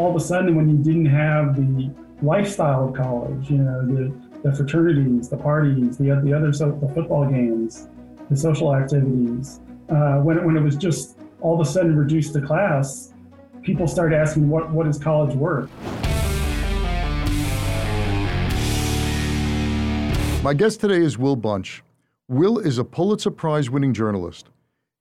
[0.00, 1.90] all of a sudden, when you didn't have the
[2.22, 4.10] lifestyle of college, you know, the,
[4.42, 7.86] the fraternities, the parties, the, the other so, the football games,
[8.30, 9.60] the social activities,
[9.90, 13.12] uh, when, it, when it was just all of a sudden reduced to class,
[13.60, 15.70] people started asking, what, what is college worth?
[20.42, 21.82] My guest today is Will Bunch.
[22.26, 24.48] Will is a Pulitzer Prize winning journalist.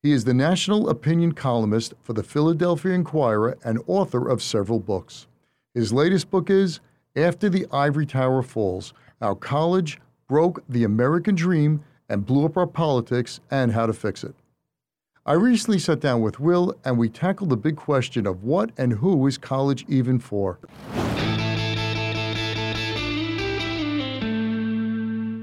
[0.01, 5.27] He is the national opinion columnist for the Philadelphia Inquirer and author of several books.
[5.73, 6.79] His latest book is
[7.17, 9.99] After the Ivory Tower Falls How College
[10.29, 14.35] Broke the American Dream and Blew Up Our Politics and How to Fix It.
[15.25, 18.93] I recently sat down with Will and we tackled the big question of what and
[18.93, 20.59] who is college even for.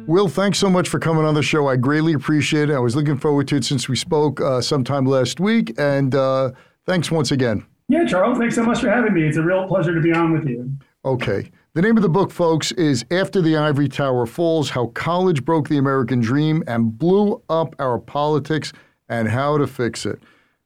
[0.06, 1.66] Will, thanks so much for coming on the show.
[1.66, 2.74] I greatly appreciate it.
[2.74, 6.52] I was looking forward to it since we spoke uh, sometime last week, and uh,
[6.86, 7.66] thanks once again.
[7.88, 9.26] Yeah, Charles, thanks so much for having me.
[9.26, 10.70] It's a real pleasure to be on with you.
[11.04, 11.50] Okay.
[11.74, 15.68] The name of the book, folks, is After the Ivory Tower Falls How College Broke
[15.68, 18.72] the American Dream and Blew Up Our Politics
[19.08, 20.20] and How to Fix It.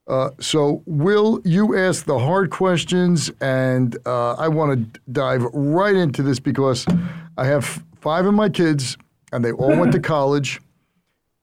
[0.06, 5.94] Uh, so, Will, you ask the hard questions, and uh, I want to dive right
[5.94, 6.84] into this because
[7.38, 8.98] I have five of my kids
[9.32, 10.60] and they all went to college.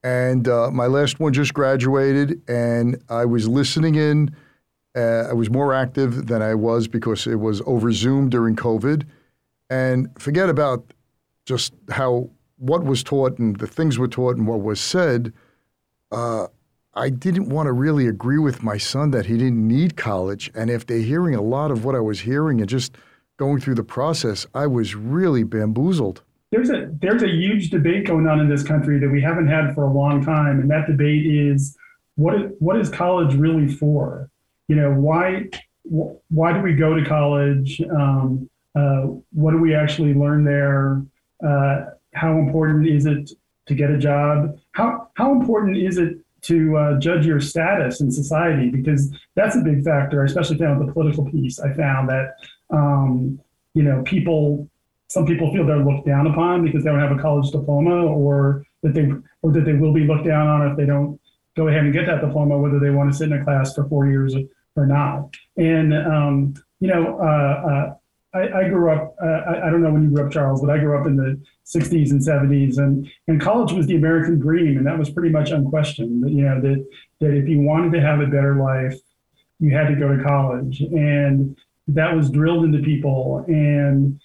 [0.03, 4.35] And uh, my last one just graduated, and I was listening in.
[4.95, 9.05] Uh, I was more active than I was because it was over Zoom during COVID.
[9.69, 10.93] And forget about
[11.45, 15.33] just how what was taught and the things were taught and what was said.
[16.11, 16.47] Uh,
[16.93, 20.49] I didn't want to really agree with my son that he didn't need college.
[20.55, 22.95] And after hearing a lot of what I was hearing and just
[23.37, 28.27] going through the process, I was really bamboozled there's a there's a huge debate going
[28.27, 31.25] on in this country that we haven't had for a long time, and that debate
[31.25, 31.77] is
[32.15, 34.29] what is, what is college really for?
[34.67, 35.49] You know, why
[35.83, 37.81] why do we go to college?
[37.81, 41.01] Um, uh, what do we actually learn there?
[41.45, 43.31] Uh, how important is it
[43.67, 44.57] to get a job?
[44.71, 48.69] How how important is it to uh, judge your status in society?
[48.69, 50.23] Because that's a big factor.
[50.23, 51.59] Especially with the political piece.
[51.59, 52.35] I found that
[52.69, 53.39] um,
[53.73, 54.69] you know people
[55.07, 58.65] some people feel they're looked down upon because they don't have a college diploma or
[58.83, 59.09] that they
[59.41, 61.19] or that they will be looked down on if they don't
[61.55, 63.87] go ahead and get that diploma whether they want to sit in a class for
[63.87, 64.35] four years
[64.75, 65.33] or not.
[65.55, 67.93] And um, you know uh, uh,
[68.37, 70.69] I, I, grew up uh, I, I, don't know when you grew up charles but
[70.69, 74.77] i grew up in the 60s and 70s and, and college was the american dream
[74.77, 76.85] and that was pretty much unquestioned you know that,
[77.19, 78.99] that if you wanted to have a better life
[79.59, 80.81] you had to go to college.
[80.81, 81.57] And
[81.87, 84.19] that was drilled into people and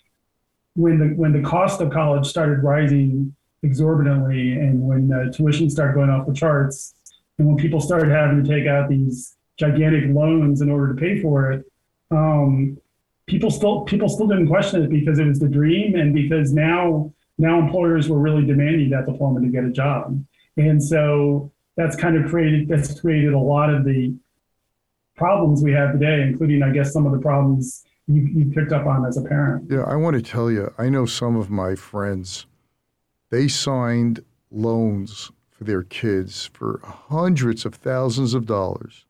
[0.75, 5.95] when the when the cost of college started rising exorbitantly, and when the tuition started
[5.95, 6.95] going off the charts,
[7.39, 11.21] and when people started having to take out these gigantic loans in order to pay
[11.21, 11.65] for it,
[12.11, 12.79] um,
[13.27, 17.13] people still people still didn't question it because it was the dream, and because now
[17.39, 20.23] now employers were really demanding that diploma to get a job,
[20.57, 24.15] and so that's kind of created that's created a lot of the
[25.17, 28.87] problems we have today, including I guess some of the problems you, you picked up
[28.87, 29.71] on as a parent.
[29.71, 32.47] Yeah, I want to tell you, I know some of my friends,
[33.31, 39.07] they signed loans for their kids for hundreds of thousands of dollars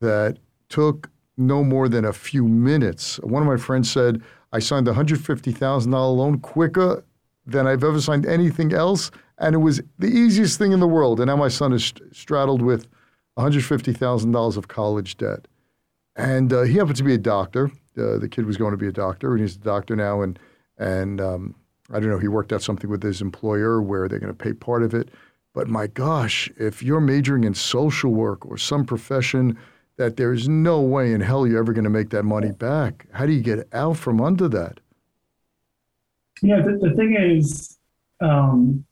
[0.00, 3.18] that took no more than a few minutes.
[3.20, 7.04] One of my friends said, I signed a $150,000 loan quicker
[7.46, 9.10] than I've ever signed anything else.
[9.38, 11.20] And it was the easiest thing in the world.
[11.20, 12.86] And now my son is straddled with
[13.36, 15.48] $150,000 of college debt.
[16.16, 17.70] And uh, he happens to be a doctor.
[17.96, 20.22] Uh, the kid was going to be a doctor, and he's a doctor now.
[20.22, 20.38] And
[20.78, 21.54] and um,
[21.90, 24.52] I don't know, he worked out something with his employer where they're going to pay
[24.52, 25.10] part of it.
[25.52, 29.56] But my gosh, if you're majoring in social work or some profession
[29.96, 33.26] that there's no way in hell you're ever going to make that money back, how
[33.26, 34.80] do you get out from under that?
[36.42, 37.78] Yeah, the, the thing is,
[38.20, 38.84] um,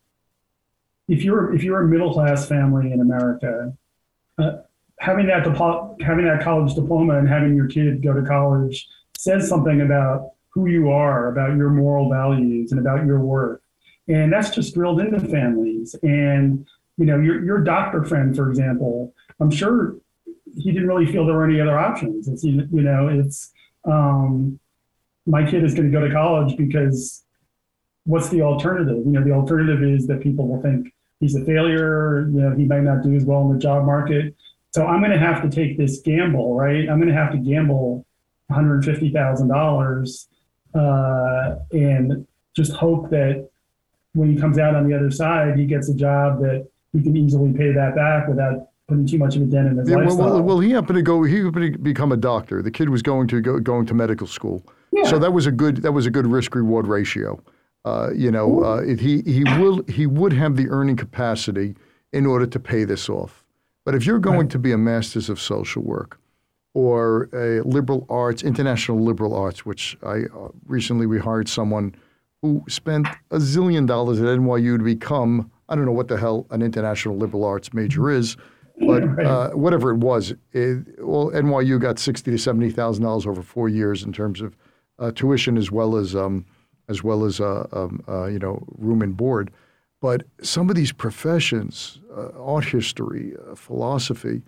[1.09, 3.77] if you're if you're a middle class family in America,
[4.39, 4.59] uh,
[5.03, 5.45] having that
[6.01, 10.69] having that college diploma and having your kid go to college says something about who
[10.69, 13.61] you are, about your moral values, and about your worth.
[14.07, 15.97] And that's just drilled into families.
[16.05, 16.65] And
[16.99, 19.97] you know, your your doctor friend, for example, I'm sure
[20.57, 22.29] he didn't really feel there were any other options.
[22.29, 23.51] It's you know, it's
[23.85, 24.61] um,
[25.27, 27.25] my kid is going to go to college because
[28.05, 28.99] what's the alternative?
[29.05, 32.29] You know, the alternative is that people will think he's a failure.
[32.29, 34.37] You know, he might not do as well in the job market.
[34.75, 36.89] So I'm going to have to take this gamble, right?
[36.89, 38.07] I'm going to have to gamble
[38.51, 40.27] $150,000
[40.75, 42.27] uh, and
[42.57, 43.49] just hope that
[44.15, 47.17] when he comes out on the other side, he gets a job that he can
[47.17, 50.05] easily pay that back without putting too much of a dent in his Yeah, well,
[50.07, 50.27] lifestyle.
[50.35, 51.23] well, well, he happened to go.
[51.23, 52.63] He happened to become a doctor.
[52.63, 55.05] The kid was going to go going to medical school, Yeah.
[55.05, 57.43] so that was a good that was a good risk reward ratio.
[57.85, 61.75] Uh, you know, uh, if he he will he would have the earning capacity
[62.13, 63.42] in order to pay this off.
[63.85, 66.19] But if you're going to be a master's of social work
[66.75, 71.95] or a liberal arts, international liberal arts, which I uh, recently we hired someone
[72.43, 76.47] who spent a zillion dollars at NYU to become I don't know what the hell
[76.51, 78.37] an international liberal arts major is,
[78.87, 79.27] but Right.
[79.27, 83.69] uh, whatever it was, it, well NYU got sixty to seventy thousand dollars over four
[83.69, 84.57] years in terms of
[84.99, 86.45] uh, tuition as well as um,
[86.89, 89.51] as well as uh, um, uh, you know room and board.
[90.03, 94.43] But some of these professions, uh, art history, uh, philosophy,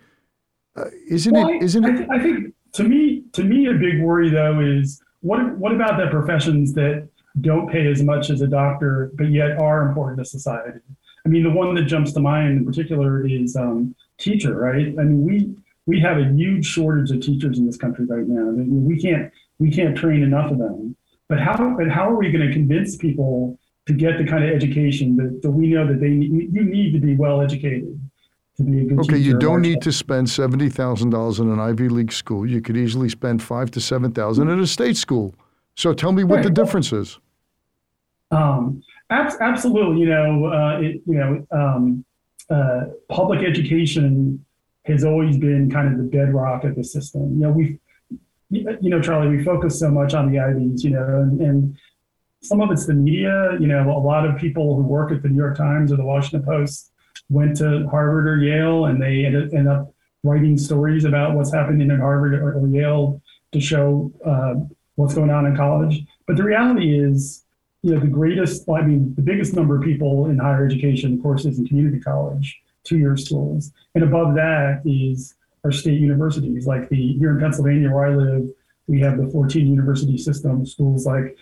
[0.75, 1.53] uh, isn't Well, it?
[1.53, 1.97] I, Isn't I, it?
[1.97, 5.97] th- I think to me, to me, a big worry though is what what about
[5.97, 7.07] the professions that
[7.39, 10.79] don't pay as much as a doctor, but yet are important to society?
[11.25, 14.87] I mean, the one that jumps to mind in particular is um, teacher, right?
[14.99, 15.55] I mean, we
[15.85, 18.49] we have a huge shortage of teachers in this country right now.
[18.49, 20.97] I mean, we can't we can't train enough of them.
[21.29, 24.49] But how but how are we going to convince people to get the kind of
[24.49, 27.99] education that, that we know that they need, you need to be well educated
[28.57, 31.59] to be a good Okay, you don't need to spend seventy thousand dollars in an
[31.59, 32.45] Ivy League school.
[32.45, 35.35] You could easily spend five to seven thousand at a state school.
[35.75, 37.19] So tell me what the difference is.
[38.31, 40.01] Um, abs- absolutely.
[40.01, 42.05] You know, uh, it, you know, um,
[42.49, 44.43] uh, public education
[44.85, 47.33] has always been kind of the bedrock of the system.
[47.33, 47.79] You know, we,
[48.49, 51.77] you know, Charlie, we focus so much on the Ivies, you know, and, and
[52.47, 53.57] some of it's the media.
[53.59, 56.05] You know, a lot of people who work at the New York Times or the
[56.05, 56.91] Washington Post
[57.29, 59.93] went to Harvard or Yale, and they ended, end up
[60.23, 63.21] writing stories about what's happening at Harvard or, or Yale
[63.51, 64.55] to show uh,
[64.95, 66.03] what's going on in college.
[66.27, 67.43] But the reality is,
[67.81, 71.21] you know, the greatest, I mean, the biggest number of people in higher education, of
[71.21, 73.71] course, is in community college, two-year schools.
[73.93, 76.67] And above that is our state universities.
[76.67, 78.47] Like the here in Pennsylvania where I live,
[78.87, 81.35] we have the 14 university system, schools like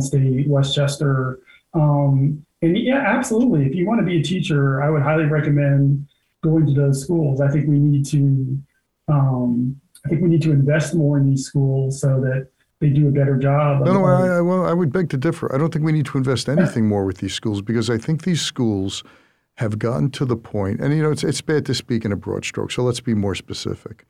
[0.00, 1.40] State, West Chester.
[1.74, 3.66] Um, and yeah, absolutely.
[3.66, 6.06] If you want to be a teacher, I would highly recommend
[6.42, 7.40] going to those schools.
[7.40, 8.58] I think we need to,
[9.08, 12.48] um, I think we need to invest more in these schools so that
[12.80, 13.84] they do a better job.
[13.84, 15.52] No, no, I, I, well, I would beg to differ.
[15.54, 18.22] I don't think we need to invest anything more with these schools because I think
[18.22, 19.02] these schools
[19.54, 22.16] have gotten to the point, and you know, it's, it's bad to speak in a
[22.16, 24.04] broad stroke, so let's be more specific.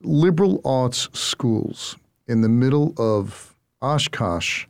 [0.00, 1.96] Liberal arts schools
[2.26, 3.47] in the middle of
[3.82, 4.66] Oshkosh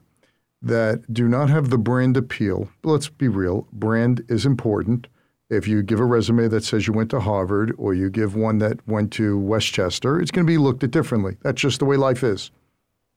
[0.60, 2.68] that do not have the brand appeal.
[2.82, 5.06] Let's be real, brand is important.
[5.50, 8.58] If you give a resume that says you went to Harvard or you give one
[8.58, 11.36] that went to West Chester, it's going to be looked at differently.
[11.42, 12.50] That's just the way life is.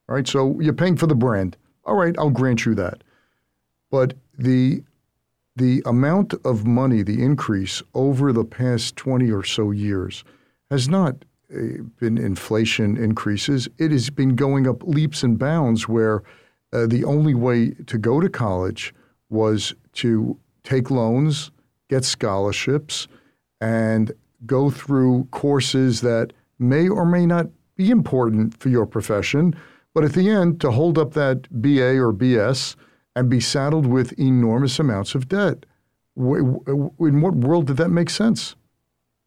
[0.07, 1.57] All right, so you're paying for the brand.
[1.83, 3.03] All right, I'll grant you that.
[3.89, 4.83] But the
[5.57, 10.23] the amount of money, the increase over the past 20 or so years
[10.69, 11.25] has not
[11.99, 13.67] been inflation increases.
[13.77, 16.23] It has been going up leaps and bounds where
[16.73, 18.93] uh, the only way to go to college
[19.29, 21.51] was to take loans,
[21.89, 23.07] get scholarships,
[23.59, 24.11] and
[24.45, 29.55] go through courses that may or may not be important for your profession,
[29.93, 32.75] but at the end, to hold up that BA or BS
[33.15, 35.65] and be saddled with enormous amounts of debt.
[36.15, 38.55] In what world did that make sense?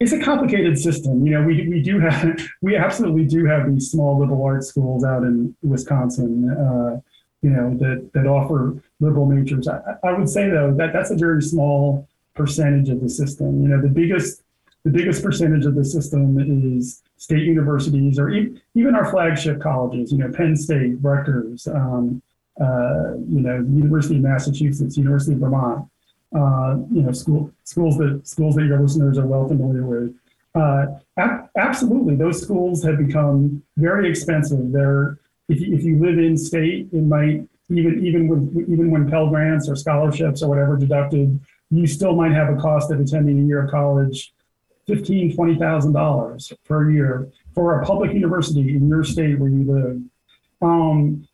[0.01, 1.27] It's a complicated system.
[1.27, 5.05] You know, we, we do have, we absolutely do have these small liberal arts schools
[5.05, 7.01] out in Wisconsin, uh,
[7.43, 9.69] you know, that, that offer liberal majors.
[9.69, 13.63] I, I would say though, that that's a very small percentage of the system.
[13.63, 14.43] You know, the biggest,
[14.85, 16.39] the biggest percentage of the system
[16.77, 22.21] is state universities or e- even our flagship colleges, you know, Penn State, Rutgers, um,
[22.61, 25.89] uh, you know, University of Massachusetts, University of Vermont
[26.37, 30.15] uh, you know, school schools that schools that your listeners are well familiar with.
[30.55, 34.73] Uh, ab- absolutely, those schools have become very expensive.
[34.73, 39.11] They're if you, if you live in state, it might even even with even when
[39.11, 41.41] Pell grants or scholarships or whatever deducted,
[41.71, 44.33] you still might have a cost of attending a year of college,
[44.87, 49.65] fifteen twenty thousand dollars per year for a public university in your state where you
[49.65, 50.01] live.
[50.63, 51.27] Um,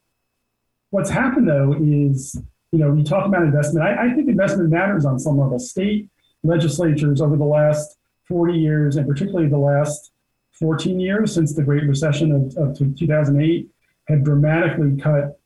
[0.91, 2.41] what's happened though is
[2.73, 3.85] you know, you talk about investment.
[3.85, 5.59] I, I, think investment matters on some level.
[5.59, 6.09] State
[6.43, 7.99] legislatures over the last
[8.29, 10.13] 40 years, and particularly the last
[10.53, 13.69] 14 years since the Great Recession of, of 2008,
[14.09, 15.41] have dramatically cut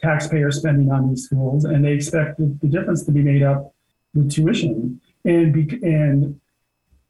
[0.00, 3.74] taxpayer spending on these schools, and they expect the, the difference to be made up
[4.14, 5.00] with tuition.
[5.24, 6.40] And be, and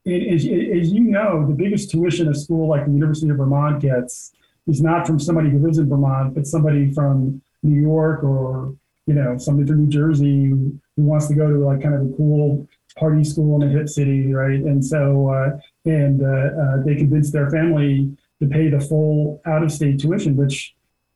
[0.06, 4.32] as you know, the biggest tuition a school like the University of Vermont gets
[4.66, 8.74] is not from somebody who lives in Vermont, but somebody from New York or
[9.06, 12.16] you know, somebody from New Jersey who, wants to go to like kind of a
[12.16, 14.60] cool party school in a hip city, right?
[14.60, 20.00] And so, uh, and uh, uh, they convinced their family to pay the full out-of-state
[20.00, 20.74] tuition, which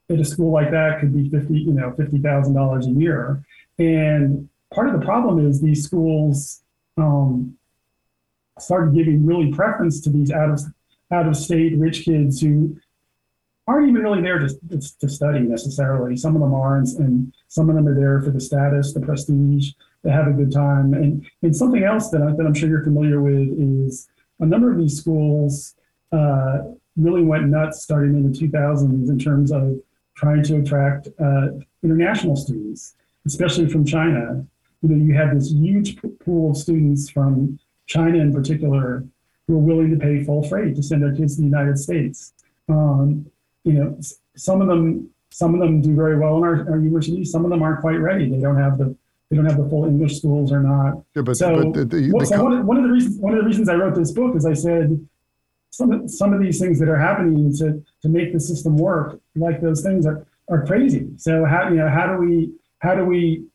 [0.09, 3.43] at a school like that could be fifty, you know, fifty thousand dollars a year.
[3.77, 6.61] And part of the problem is these schools
[6.97, 7.57] um,
[8.59, 10.61] started giving really preference to these out of
[11.11, 12.77] out of state rich kids who
[13.69, 14.49] aren't even really there to,
[14.99, 16.17] to, study necessarily.
[16.17, 19.73] Some of them aren't, and some of them are there for the status, the prestige,
[20.03, 20.95] to have a good time.
[20.95, 24.09] And, and something else that, I, that I'm sure you're familiar with is
[24.39, 25.75] a number of these schools
[26.11, 26.61] uh,
[26.97, 29.79] really went nuts starting in the 2000s in terms of
[30.15, 31.49] trying to attract uh,
[31.83, 32.95] international students,
[33.27, 34.45] especially from China.
[34.81, 39.05] You know, you have this huge pool of students from China in particular
[39.47, 42.33] who are willing to pay full freight to send their kids to the United States.
[42.67, 43.29] Um,
[43.63, 43.99] you know,
[44.35, 47.31] some of them some of them do very well in our, our universities.
[47.31, 48.29] Some of them aren't quite ready.
[48.29, 48.95] They don't have the
[49.29, 51.03] they don't have the full English schools or not.
[51.15, 53.33] Yeah, but, so, but the, the, well, so one, of, one of the reasons one
[53.33, 55.07] of the reasons I wrote this book is I said
[55.69, 59.19] some of, some of these things that are happening to to make the system work,
[59.35, 61.09] like those things, are are crazy.
[61.17, 63.45] So how you know how do we how do we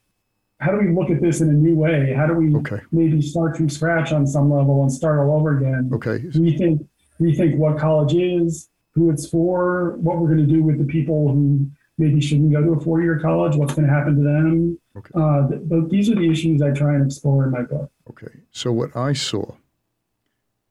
[0.61, 2.13] how do we look at this in a new way?
[2.13, 2.81] How do we okay.
[2.93, 5.91] maybe start from scratch on some level and start all over again?
[5.93, 6.21] Okay.
[6.21, 6.87] Rethink
[7.21, 11.29] rethink what college is, who it's for, what we're going to do with the people
[11.29, 14.79] who maybe shouldn't go to a four-year college, what's going to happen to them.
[14.97, 15.11] Okay.
[15.15, 17.91] Uh, th- these are the issues I try and explore in my book.
[18.11, 18.33] Okay.
[18.53, 19.55] So what I saw,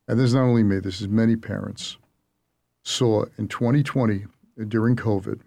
[0.07, 1.97] and this is not only me, this is many parents,
[2.83, 4.25] saw in 2020
[4.67, 5.41] during COVID,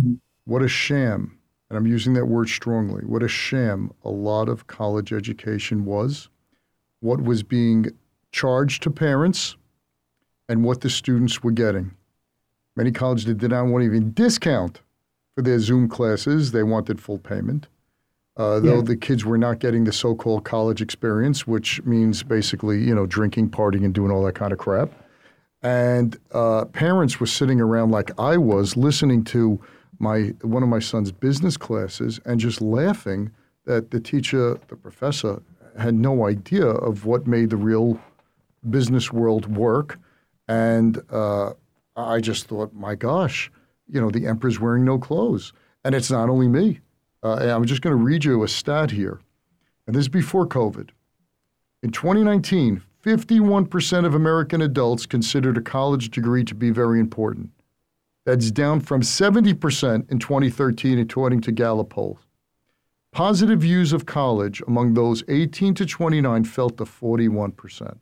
[0.00, 0.14] mm-hmm.
[0.44, 4.66] what a sham, and I'm using that word strongly, what a sham a lot of
[4.66, 6.28] college education was,
[7.00, 7.86] what was being
[8.30, 9.56] charged to parents–
[10.48, 11.92] and what the students were getting.
[12.76, 14.80] Many colleges did not want even discount
[15.34, 16.52] for their Zoom classes.
[16.52, 17.66] They wanted full payment.
[18.36, 18.82] Uh, though yeah.
[18.82, 23.50] the kids were not getting the so-called college experience, which means basically, you know, drinking,
[23.50, 24.90] partying, and doing all that kind of crap.
[25.60, 29.60] And uh, parents were sitting around like I was, listening to
[29.98, 33.32] my one of my son's business classes and just laughing
[33.64, 35.42] that the teacher, the professor,
[35.76, 38.00] had no idea of what made the real
[38.70, 39.98] business world work
[40.48, 41.52] and uh,
[41.96, 43.50] I just thought, my gosh,
[43.86, 45.52] you know, the emperor's wearing no clothes.
[45.84, 46.80] And it's not only me.
[47.22, 49.20] Uh, I'm just going to read you a stat here.
[49.86, 50.90] And this is before COVID.
[51.82, 57.50] In 2019, 51% of American adults considered a college degree to be very important.
[58.26, 62.18] That's down from 70% in 2013, according to Gallup polls.
[63.12, 67.98] Positive views of college among those 18 to 29 fell to 41%.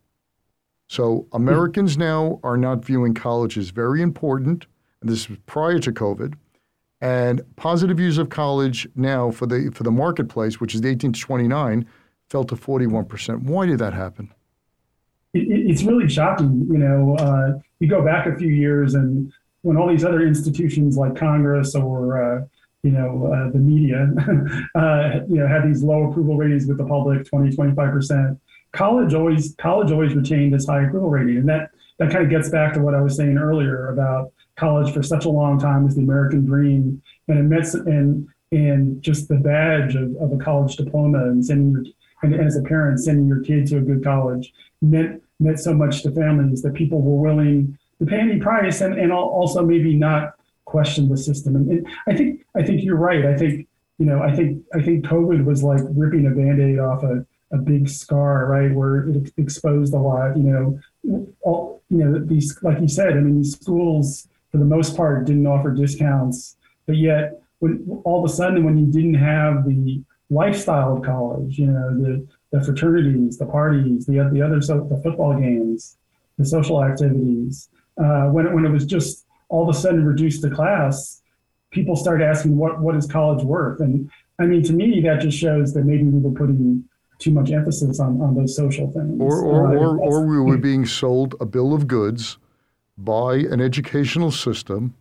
[0.88, 4.66] So Americans now are not viewing college as very important,
[5.00, 6.34] and this was prior to COVID.
[7.00, 11.12] And positive views of college now for the for the marketplace, which is the 18
[11.12, 11.86] to 29,
[12.30, 13.42] fell to 41 percent.
[13.42, 14.32] Why did that happen?
[15.34, 16.66] It's really shocking.
[16.70, 19.30] You know, uh, you go back a few years, and
[19.62, 22.44] when all these other institutions like Congress or uh,
[22.82, 24.08] you know uh, the media,
[24.74, 28.38] uh, you know, had these low approval ratings with the public, 20, 25 percent
[28.76, 32.50] college always college always retained this high approval rating, and that that kind of gets
[32.50, 35.94] back to what I was saying earlier about college for such a long time as
[35.94, 41.44] the American dream, and and and just the badge of, of a college diploma and
[41.44, 41.84] sending your
[42.22, 45.74] and, and as a parent sending your kid to a good college meant meant so
[45.74, 49.94] much to families that people were willing to pay any price and, and also maybe
[49.94, 51.56] not question the system.
[51.56, 53.24] And, and I think I think you're right.
[53.24, 53.66] I think
[53.98, 57.58] you know I think I think COVID was like ripping a band-aid off a a
[57.58, 60.36] big scar, right, where it exposed a lot.
[60.36, 64.64] You know, all you know these, like you said, I mean, these schools for the
[64.64, 69.14] most part didn't offer discounts, but yet when all of a sudden when you didn't
[69.14, 74.60] have the lifestyle of college, you know, the the fraternities, the parties, the the other
[74.60, 75.96] so the football games,
[76.38, 77.68] the social activities,
[78.02, 81.22] uh, when when it was just all of a sudden reduced to class,
[81.70, 85.38] people started asking what what is college worth, and I mean, to me, that just
[85.38, 86.84] shows that maybe we were putting
[87.18, 89.20] too much emphasis on, on those social things.
[89.20, 92.38] Or, or, uh, or, or we were being sold a bill of goods
[92.98, 94.94] by an educational system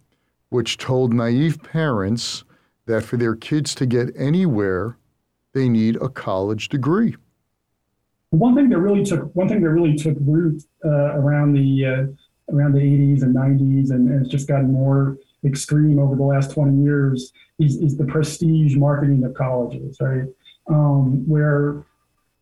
[0.50, 2.44] which told naive parents
[2.86, 4.98] that for their kids to get anywhere,
[5.54, 7.16] they need a college degree.
[8.30, 12.54] One thing that really took one thing that really took root uh, around the uh,
[12.54, 16.52] around the 80s and 90s, and, and, it's just gotten more extreme over the last
[16.52, 20.24] 20 years, is, is the prestige marketing of colleges, right?
[20.68, 21.84] Um, where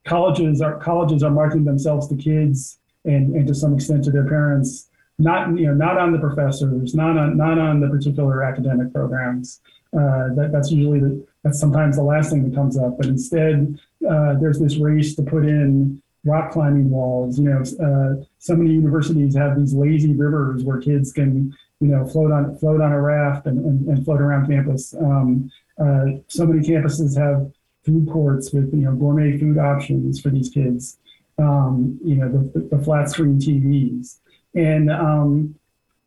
[0.06, 4.28] colleges are colleges are marketing themselves to kids and, and to some extent to their
[4.28, 8.94] parents, not you know not on the professors, not on not on the particular academic
[8.94, 9.62] programs.
[9.94, 13.80] Uh, that, that's usually the, that's sometimes the last thing that comes up, but instead
[14.10, 17.38] uh, there's this race to put in rock climbing walls.
[17.38, 22.06] You know, uh, so many universities have these lazy rivers where kids can, you know,
[22.08, 24.94] float on float on a raft and, and, and float around campus.
[24.96, 27.52] Um, uh, so many campuses have
[27.86, 30.98] food courts with you know gourmet food options for these kids.
[31.40, 34.20] Um, you know, the, the, flat screen TVs,
[34.54, 35.56] and um,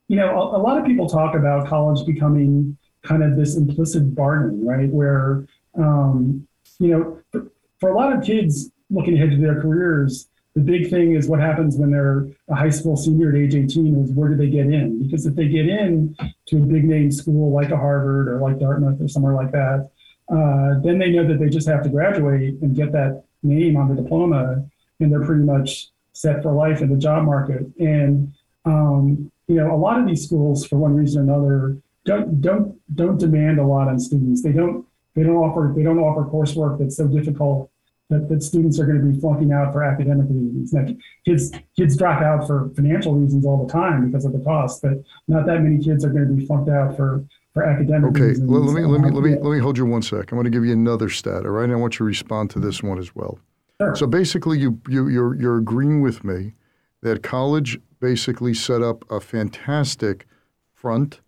[0.06, 4.14] you know, a, a, lot of people talk about college becoming kind of this implicit
[4.14, 4.88] bargain, right?
[4.88, 6.47] Where um,
[6.78, 10.88] you know, for, for a lot of kids, looking ahead to their careers, the big
[10.88, 14.30] thing is what happens when they're a high school senior at age 18 is where
[14.30, 15.02] do they get in?
[15.02, 16.16] Because if they get in
[16.47, 19.90] to a big name school like a Harvard or like Dartmouth or somewhere like that,
[20.28, 23.95] uh, then they know that they just have to graduate and get that name on
[23.95, 24.64] the diploma,
[25.00, 27.66] and they're pretty much set for life in the job market.
[27.78, 28.33] And
[28.64, 32.80] um, you know, a lot of these schools, for one reason or another, don't don't
[32.97, 34.42] don't demand a lot on students.
[34.42, 37.71] They don't they don't offer they don't offer coursework that's so difficult
[38.11, 40.73] that, that students are going to be flunking out for academic reasons.
[40.73, 40.87] Now,
[41.25, 45.02] kids kids drop out for financial reasons all the time because of the cost, but
[45.28, 47.25] not that many kids are going to be flunked out for
[47.57, 48.51] for academic okay, reasons.
[48.51, 50.31] let, me let me let me let me hold you one sec.
[50.31, 51.47] I'm going to give you another stat.
[51.47, 53.39] All right, and I want you to respond to this one as well.
[53.81, 53.97] Sure.
[53.97, 56.53] So basically, you you you're you're agreeing with me
[57.01, 60.27] that college basically set up a fantastic
[60.75, 61.23] front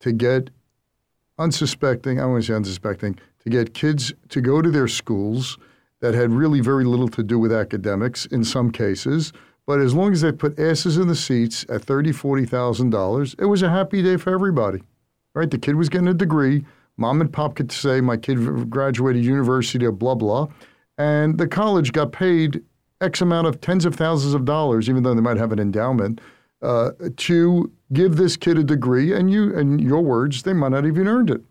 [0.00, 0.50] to get
[1.38, 2.20] unsuspecting.
[2.20, 5.56] I want to say unsuspecting to get kids to go to their schools
[6.00, 9.32] that had really very little to do with academics in some cases.
[9.66, 13.34] But as long as they put asses in the seats at thirty, forty thousand dollars,
[13.38, 14.82] it was a happy day for everybody.
[15.34, 15.50] Right?
[15.50, 16.64] The kid was getting a degree.
[16.96, 20.48] Mom and pop could say, "My kid graduated university of blah blah,"
[20.98, 22.62] and the college got paid
[23.00, 26.20] X amount of tens of thousands of dollars, even though they might have an endowment,
[26.62, 29.14] uh, to give this kid a degree.
[29.14, 31.42] And you, in your words, they might not even earned it.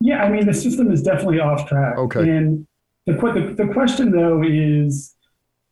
[0.00, 1.96] Yeah, I mean, the system is definitely off track.
[1.98, 2.20] Okay.
[2.20, 2.66] And
[3.06, 5.14] the, the, the question though is,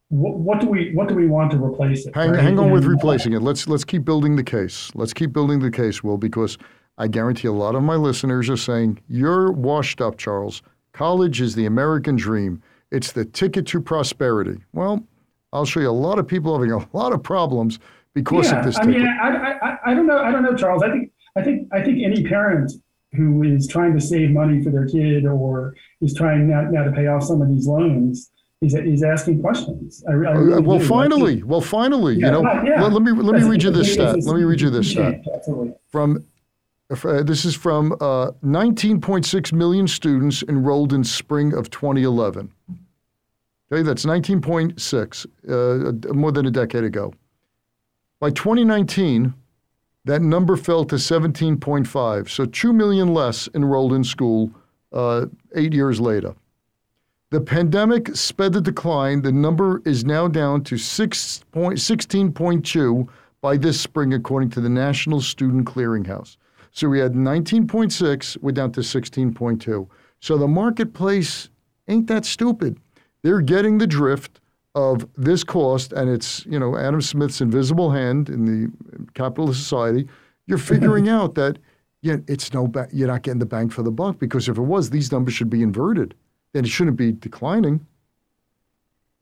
[0.08, 2.14] what, what, do we what do we want to replace it?
[2.14, 2.40] Hang, right?
[2.40, 3.40] hang on and, with replacing it.
[3.40, 4.90] Let's let's keep building the case.
[4.94, 6.56] Let's keep building the case, Will, because
[6.98, 10.62] I guarantee a lot of my listeners are saying you're washed up, Charles.
[10.92, 12.60] College is the American dream.
[12.90, 14.58] It's the ticket to prosperity.
[14.72, 15.04] Well,
[15.52, 17.78] I'll show you a lot of people having a lot of problems
[18.14, 18.76] because yeah, of this.
[18.76, 19.02] I ticket.
[19.02, 20.18] mean, I, I, I don't know.
[20.18, 20.82] I don't know, Charles.
[20.82, 22.72] I think I think I think any parent
[23.14, 26.92] who is trying to save money for their kid or is trying now, now to
[26.92, 30.04] pay off some of these loans is, is asking questions.
[30.06, 32.82] I, I really uh, well, finally, well, finally, you know, yeah.
[32.82, 34.16] let, let me let me read you this stat.
[34.24, 35.22] Let me read you this stat
[35.90, 36.24] from.
[36.90, 42.50] Uh, this is from uh, 19.6 million students enrolled in spring of 2011.
[43.70, 47.12] Okay, that's 19.6, uh, more than a decade ago.
[48.20, 49.34] By 2019,
[50.06, 54.50] that number fell to 17.5, so 2 million less enrolled in school
[54.92, 56.34] uh, eight years later.
[57.30, 59.20] The pandemic sped the decline.
[59.20, 63.08] The number is now down to 6 point, 16.2
[63.42, 66.38] by this spring, according to the National Student Clearinghouse.
[66.72, 69.88] So we had 19.6, we're down to 16.2.
[70.20, 71.48] So the marketplace
[71.88, 72.78] ain't that stupid.
[73.22, 74.40] They're getting the drift
[74.74, 78.72] of this cost, and it's you know Adam Smith's invisible hand in the
[79.14, 80.06] capitalist society.
[80.46, 81.58] You're figuring out that
[82.02, 84.62] yeah, it's no ba- you're not getting the bang for the buck because if it
[84.62, 86.14] was, these numbers should be inverted.
[86.52, 87.84] Then it shouldn't be declining.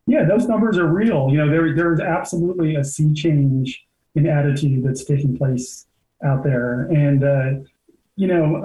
[0.06, 1.28] Yeah, those numbers are real.
[1.30, 5.86] You know, there there is absolutely a sea change in attitude that's taking place
[6.24, 7.68] out there, and uh,
[8.16, 8.56] you know,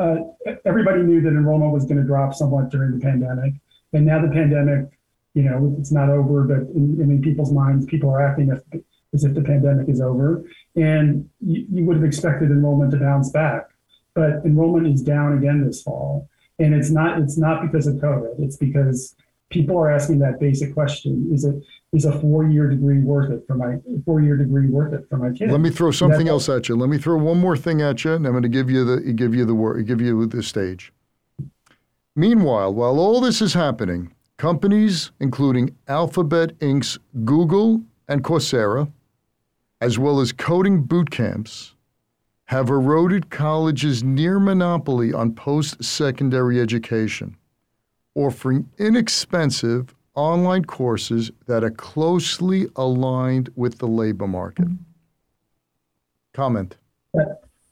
[0.47, 3.53] uh, everybody knew that enrollment was going to drop somewhat during the pandemic,
[3.93, 4.97] and now the pandemic,
[5.33, 9.33] you know, it's not over, but in, in people's minds, people are acting as, if
[9.33, 13.67] the pandemic is over, and you, you would have expected enrollment to bounce back,
[14.13, 18.39] but enrollment is down again this fall, and it's not it's not because of COVID,
[18.39, 19.15] it's because
[19.49, 21.61] people are asking that basic question: Is it
[21.93, 25.17] is a four year degree worth it for my four year degree worth it for
[25.17, 25.51] my kids.
[25.51, 26.75] Let me throw something else at you.
[26.75, 29.13] Let me throw one more thing at you, and I'm going to give you the
[29.13, 30.93] give you the word, give you the stage.
[32.15, 38.91] Meanwhile, while all this is happening, companies including Alphabet Inc.'s Google and Coursera,
[39.81, 41.75] as well as coding boot camps,
[42.45, 47.37] have eroded colleges' near monopoly on post-secondary education,
[48.13, 54.67] offering inexpensive online courses that are closely aligned with the labor market.
[56.33, 56.75] Comment.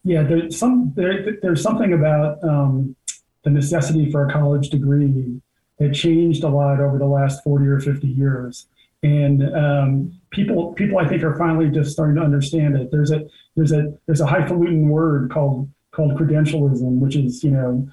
[0.04, 2.96] Yeah, there's some there, there's something about um,
[3.44, 5.42] the necessity for a college degree
[5.78, 8.68] that changed a lot over the last 40 or 50 years,
[9.04, 12.92] and um, people people I think are finally just starting to understand it.
[12.92, 17.88] There's a there's a there's a highfalutin word called called credentialism, which is you know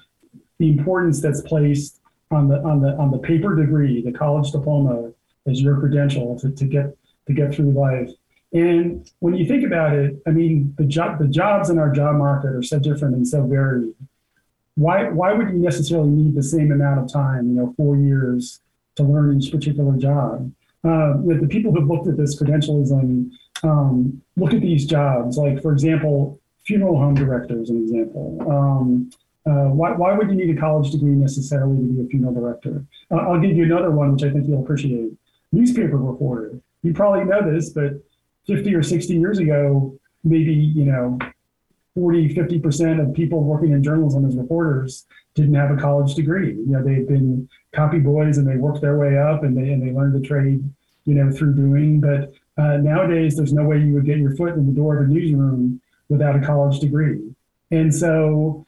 [0.59, 2.01] the importance that's placed
[2.31, 5.11] on the on the on the paper degree, the college diploma
[5.45, 8.09] is your credential to, to get to get through life.
[8.53, 12.15] And when you think about it, I mean, the job the jobs in our job
[12.15, 13.93] market are so different and so varied.
[14.75, 18.59] Why why would you necessarily need the same amount of time, you know, four years
[18.95, 20.51] to learn each particular job?
[20.83, 23.29] Uh, the people who've looked at this credentialism
[23.63, 25.37] um, look at these jobs.
[25.37, 28.37] Like, for example, funeral home director an example.
[28.49, 29.09] Um,
[29.47, 32.85] uh, why, why would you need a college degree necessarily to be a funeral director?
[33.09, 35.11] Uh, I'll give you another one, which I think you'll appreciate.
[35.53, 36.59] Newspaper reporter.
[36.83, 38.03] You probably know this, but
[38.47, 41.17] 50 or 60 years ago, maybe, you know,
[41.95, 46.53] 40, 50% of people working in journalism as reporters didn't have a college degree.
[46.53, 49.81] You know, they'd been copy boys and they worked their way up and they, and
[49.81, 50.63] they learned the trade,
[51.05, 52.01] you know, through doing.
[52.01, 55.09] But uh, nowadays, there's no way you would get your foot in the door of
[55.09, 57.21] a newsroom without a college degree.
[57.71, 58.65] And so,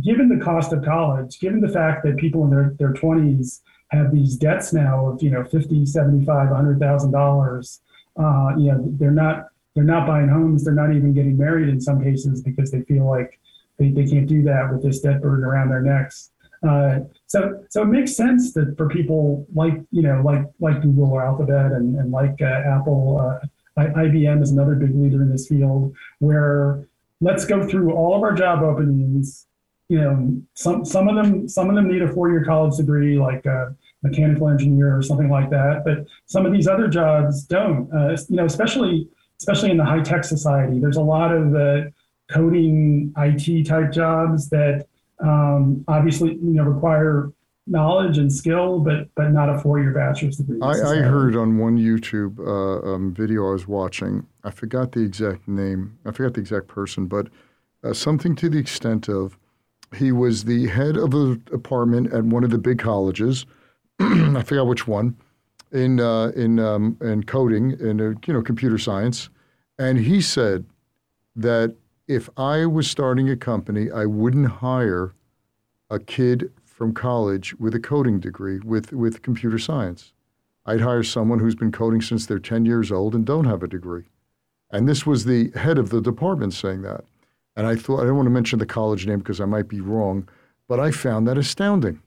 [0.00, 4.10] given the cost of college, given the fact that people in their, their 20s have
[4.10, 7.80] these debts now of, you know, 50, 75, $100,000,
[8.18, 10.64] uh, you know, they're not they're not buying homes.
[10.64, 13.38] They're not even getting married in some cases because they feel like
[13.78, 16.30] they, they can't do that with this debt burden around their necks.
[16.66, 21.10] Uh, so, so it makes sense that for people like you know, like like Google
[21.10, 23.40] or Alphabet and, and like uh, Apple,
[23.78, 25.94] uh, IBM is another big leader in this field.
[26.18, 26.86] Where
[27.20, 29.46] let's go through all of our job openings.
[29.92, 33.44] You know, some some of them some of them need a four-year college degree, like
[33.44, 35.82] a mechanical engineer or something like that.
[35.84, 37.92] But some of these other jobs don't.
[37.92, 39.06] Uh, you know, especially
[39.38, 41.92] especially in the high tech society, there's a lot of the
[42.30, 44.86] coding IT type jobs that
[45.22, 47.30] um, obviously you know require
[47.66, 50.58] knowledge and skill, but but not a four year bachelor's degree.
[50.62, 55.00] I, I, heard on one YouTube uh, um, video I was watching, I forgot the
[55.00, 57.28] exact name, I forgot the exact person, but
[57.84, 59.38] uh, something to the extent of
[59.94, 63.46] he was the head of a department at one of the big colleges.
[64.00, 65.16] I forgot which one
[65.70, 69.28] in uh, in um, in coding in uh, you know computer science,
[69.78, 70.64] and he said
[71.36, 71.74] that
[72.08, 75.14] if I was starting a company, I wouldn't hire
[75.88, 80.12] a kid from college with a coding degree with, with computer science.
[80.66, 83.68] I'd hire someone who's been coding since they're 10 years old and don't have a
[83.68, 84.04] degree.
[84.70, 87.04] And this was the head of the department saying that.
[87.56, 89.80] And I thought, I don't want to mention the college name because I might be
[89.80, 90.28] wrong,
[90.68, 92.00] but I found that astounding.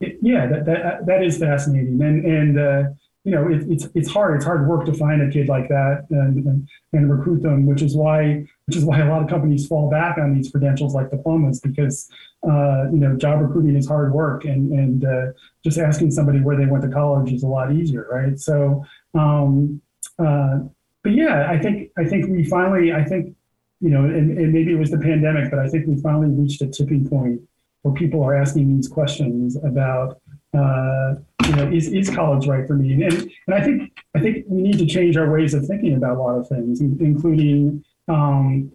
[0.00, 2.02] Yeah, that, that, that is fascinating.
[2.02, 2.82] And, and uh,
[3.26, 4.36] you know, it, it's it's hard.
[4.36, 7.82] It's hard work to find a kid like that and, and, and recruit them, which
[7.82, 11.10] is why which is why a lot of companies fall back on these credentials like
[11.10, 12.08] diplomas because
[12.48, 15.32] uh, you know job recruiting is hard work and and uh,
[15.64, 18.38] just asking somebody where they went to college is a lot easier, right?
[18.38, 19.82] So, um,
[20.20, 20.60] uh,
[21.02, 23.34] but yeah, I think I think we finally I think
[23.80, 26.62] you know, and, and maybe it was the pandemic, but I think we finally reached
[26.62, 27.40] a tipping point
[27.82, 30.20] where people are asking these questions about
[30.54, 31.14] uh,
[31.46, 32.92] you know, is, is college right for me?
[32.92, 36.16] And, and I think I think we need to change our ways of thinking about
[36.16, 38.72] a lot of things, including, um,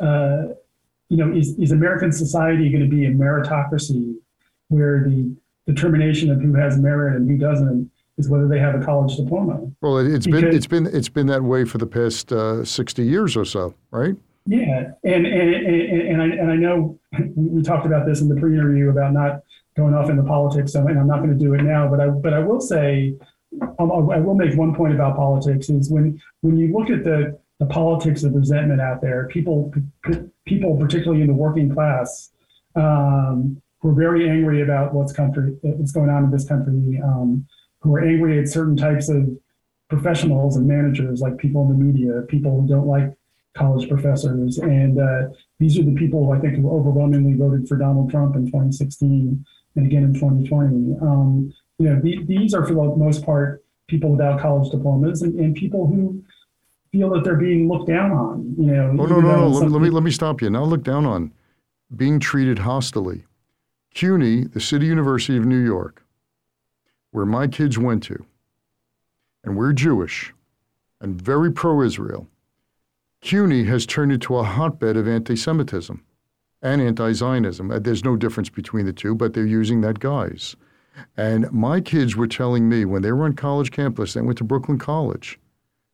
[0.00, 0.44] uh,
[1.08, 4.14] you know, is, is American society going to be a meritocracy
[4.68, 5.34] where the
[5.66, 9.60] determination of who has merit and who doesn't is whether they have a college diploma?
[9.80, 13.04] Well, it's because, been it's been it's been that way for the past uh, sixty
[13.04, 14.14] years or so, right?
[14.46, 16.98] Yeah, and and and, and I and I know
[17.34, 19.40] we talked about this in the pre-interview about not
[19.76, 21.88] going off into politics, and I'm not going to do it now.
[21.88, 23.14] But I but I will say,
[23.78, 27.66] I will make one point about politics is when when you look at the the
[27.66, 29.72] politics of resentment out there, people
[30.44, 32.30] people particularly in the working class
[32.76, 37.46] um, who are very angry about what's country what's going on in this country, um,
[37.80, 39.28] who are angry at certain types of
[39.88, 43.16] professionals and managers, like people in the media, people who don't like
[43.56, 44.58] college professors.
[44.58, 48.46] And uh, these are the people I think who overwhelmingly voted for Donald Trump in
[48.46, 49.44] 2016
[49.76, 50.96] and again in 2020.
[51.00, 55.38] Um, you know, the, these are for the most part people without college diplomas and,
[55.38, 56.22] and people who
[56.90, 58.54] feel that they're being looked down on.
[58.58, 59.48] You know, oh no, no, no.
[59.48, 60.50] Let, let, me let me stop you.
[60.50, 61.32] Now look down on
[61.94, 63.24] being treated hostilely.
[63.94, 66.04] CUNY, the City University of New York,
[67.12, 68.26] where my kids went to,
[69.44, 70.32] and we're Jewish
[71.00, 72.26] and very pro-Israel
[73.24, 76.04] CUNY has turned into a hotbed of anti Semitism
[76.60, 77.70] and anti Zionism.
[77.70, 80.56] Uh, there's no difference between the two, but they're using that guise.
[81.16, 84.44] And my kids were telling me when they were on college campus, they went to
[84.44, 85.40] Brooklyn College.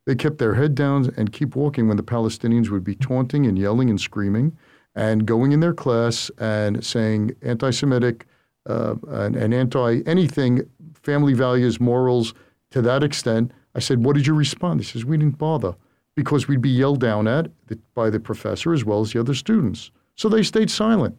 [0.07, 3.57] They kept their head down and keep walking when the Palestinians would be taunting and
[3.57, 4.57] yelling and screaming
[4.97, 8.27] and going in their class and saying anti Semitic
[8.69, 12.35] uh, and, and anti anything, family values, morals
[12.73, 13.53] to that extent.
[13.77, 14.81] I said, What did you respond?
[14.81, 15.77] He says, We didn't bother
[16.17, 17.51] because we'd be yelled down at
[17.95, 19.91] by the professor as well as the other students.
[20.17, 21.17] So they stayed silent.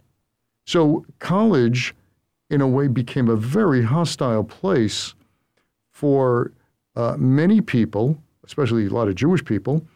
[0.66, 1.96] So college
[2.52, 5.16] in a way, became a very hostile place
[5.90, 6.52] for
[6.98, 9.88] uh, many people, especially a lot of Jewish people,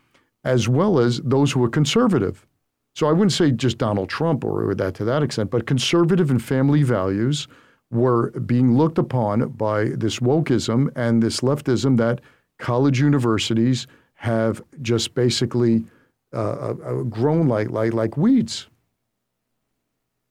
[0.45, 2.47] as well as those who were conservative.
[2.93, 6.31] So I wouldn't say just Donald Trump or, or that to that extent, but conservative
[6.31, 7.47] and family values
[7.91, 12.21] were being looked upon by this wokeism and this leftism that
[12.58, 13.86] college universities
[14.26, 15.86] have just basically
[16.34, 18.68] uh, uh, uh, grown like, like, like weeds.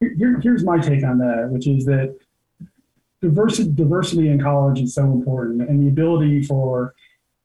[0.01, 2.15] Here, here's my take on that, which is that
[3.23, 6.95] diversity, diversity in college is so important, and the ability for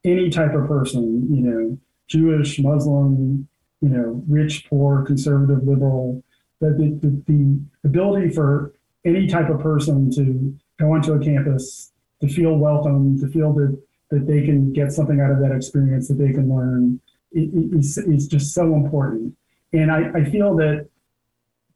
[0.04, 3.48] any type of person, you know, Jewish, Muslim,
[3.82, 6.24] you know, rich, poor, conservative, liberal,
[6.60, 8.74] that the, the, the ability for
[9.06, 13.80] any type of person to go onto a campus, to feel welcome, to feel that,
[14.12, 17.00] that they can get something out of that experience, that they can learn,
[17.32, 19.36] is, is just so important.
[19.72, 20.88] And I, I feel that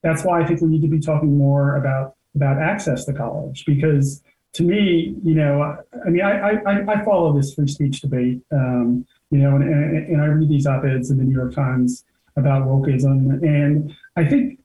[0.02, 3.64] that's why I think we need to be talking more about about access to college
[3.64, 8.42] because to me, you know, I mean, I, I, I follow this free speech debate,
[8.52, 12.64] um, you know, and, and I read these op-eds in the New York Times about
[12.64, 13.44] wokeism.
[13.44, 14.60] And I think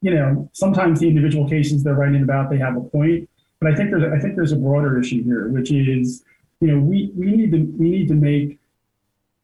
[0.00, 3.28] you know, sometimes the individual cases they're writing about, they have a point.
[3.60, 6.24] But I think there's I think there's a broader issue here, which is,
[6.60, 8.58] you know, we, we need to we need to make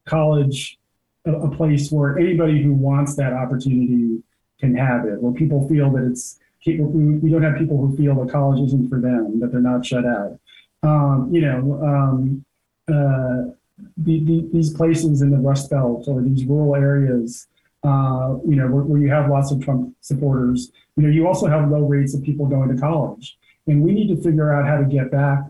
[0.06, 0.78] college
[1.26, 4.22] a, a place where anybody who wants that opportunity
[4.60, 8.32] can have it, where people feel that it's we don't have people who feel that
[8.32, 10.38] college isn't for them, that they're not shut out.
[10.82, 12.44] Um, you know, um,
[12.88, 13.52] uh,
[13.98, 17.48] the, the, these places in the Rust Belt or these rural areas
[17.84, 21.46] uh, you know, where, where, you have lots of Trump supporters, you know, you also
[21.46, 23.36] have low rates of people going to college.
[23.66, 25.40] And we need to figure out how to get back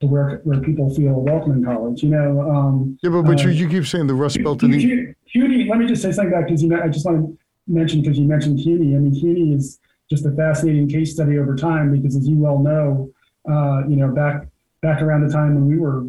[0.00, 2.02] to where where people feel welcome in college.
[2.02, 2.50] You know.
[2.50, 5.68] Um, yeah, but, but uh, you, you keep saying the Rust Belt and the CUNY.
[5.68, 8.18] Let me just say something back because you know, I just want to mention because
[8.18, 8.94] you mentioned CUNY.
[8.94, 12.58] I mean, CUNY is just a fascinating case study over time because, as you well
[12.58, 13.10] know,
[13.48, 14.46] uh, you know, back
[14.82, 16.04] back around the time when we were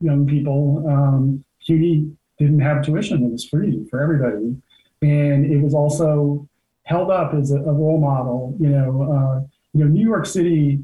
[0.00, 3.22] young people, um, CUNY didn't have tuition.
[3.22, 4.56] It was free for everybody.
[5.02, 6.48] And it was also
[6.84, 8.56] held up as a, a role model.
[8.58, 10.80] You know, uh, you know, New York City,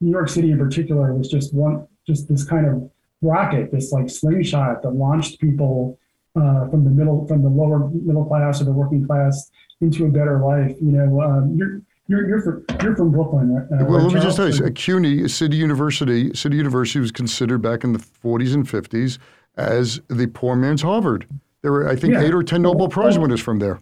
[0.00, 4.08] New York City in particular was just one, just this kind of rocket, this like
[4.08, 5.98] slingshot that launched people
[6.36, 10.08] uh, from the middle, from the lower middle class or the working class into a
[10.08, 10.76] better life.
[10.80, 13.56] You know, um, you're you're you're from, you're from Brooklyn.
[13.56, 17.84] Uh, well, let me just tell you, CUNY City University, City University was considered back
[17.84, 19.18] in the 40s and 50s
[19.56, 21.26] as the poor man's Harvard.
[21.62, 22.22] There were, I think, yeah.
[22.22, 23.80] eight or ten Nobel Prize winners from there.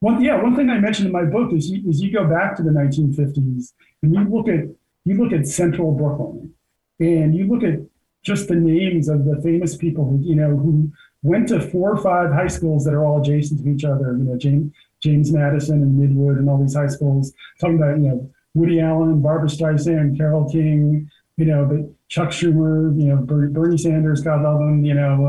[0.00, 2.56] One, yeah, one thing I mentioned in my book is you, is you go back
[2.56, 4.68] to the 1950s and you look at
[5.04, 6.52] you look at Central Brooklyn,
[6.98, 7.80] and you look at
[8.22, 10.90] just the names of the famous people who you know who
[11.22, 14.16] went to four or five high schools that are all adjacent to each other.
[14.18, 17.32] You know, James James Madison and Midwood and all these high schools.
[17.60, 22.98] Talking about you know Woody Allen, Barbra Streisand, Carole King, you know, but Chuck Schumer,
[22.98, 25.26] you know, Bernie Sanders, God love him, you know,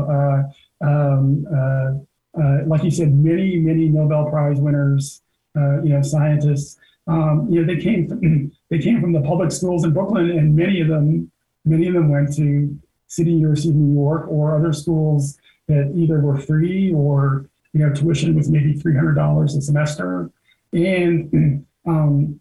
[0.80, 1.98] uh, um, uh,
[2.40, 5.22] uh, like you said, many, many Nobel Prize winners,
[5.56, 6.78] uh, you know, scientists.
[7.06, 10.54] Um, you know, they came from, they came from the public schools in Brooklyn, and
[10.54, 11.30] many of them,
[11.64, 16.20] many of them went to City University of New York or other schools that either
[16.20, 20.30] were free or you know tuition was maybe three hundred dollars a semester,
[20.72, 22.40] and um,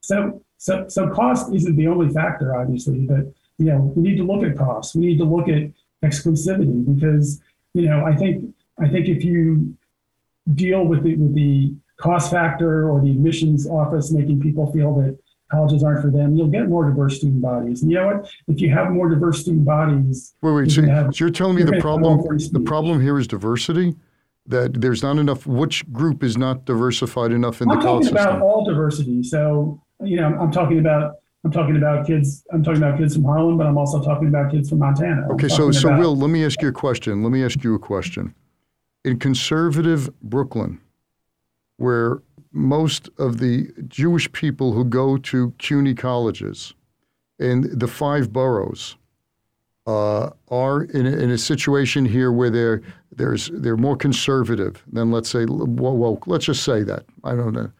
[0.00, 4.24] so so, so cost isn't the only factor, obviously, but you know we need to
[4.24, 4.94] look at costs.
[4.94, 5.70] We need to look at
[6.02, 7.40] exclusivity because
[7.74, 9.76] you know I think I think if you
[10.54, 15.18] deal with the with the cost factor or the admissions office making people feel that
[15.50, 17.82] colleges aren't for them, you'll get more diverse student bodies.
[17.82, 18.30] And you know what?
[18.48, 20.70] If you have more diverse student bodies, wait, wait.
[20.70, 22.20] So, have, so, you're telling me the problem
[22.52, 23.94] the problem here is diversity?
[24.46, 25.46] That there's not enough.
[25.46, 28.18] Which group is not diversified enough in I'm the college system?
[28.18, 29.22] I'm talking about all diversity.
[29.22, 32.44] So you know, I'm talking about I'm talking about kids.
[32.52, 35.28] I'm talking about kids from Harlem, but I'm also talking about kids from Montana.
[35.32, 37.22] Okay, so so about, Will, let me ask you a question.
[37.22, 38.34] Let me ask you a question.
[39.04, 40.80] In conservative Brooklyn,
[41.76, 46.74] where most of the Jewish people who go to CUNY colleges
[47.38, 48.96] in the five boroughs
[49.86, 52.80] uh, are in a, in a situation here where they're
[53.12, 57.70] there's they're more conservative than let's say well let's just say that I don't know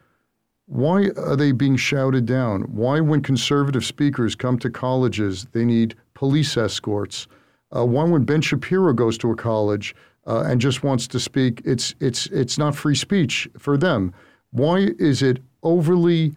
[0.67, 2.63] why are they being shouted down?
[2.63, 7.27] Why, when conservative speakers come to colleges, they need police escorts?
[7.75, 9.95] Uh, why, when Ben Shapiro goes to a college
[10.27, 14.13] uh, and just wants to speak, it's it's it's not free speech for them.
[14.51, 16.37] Why is it overly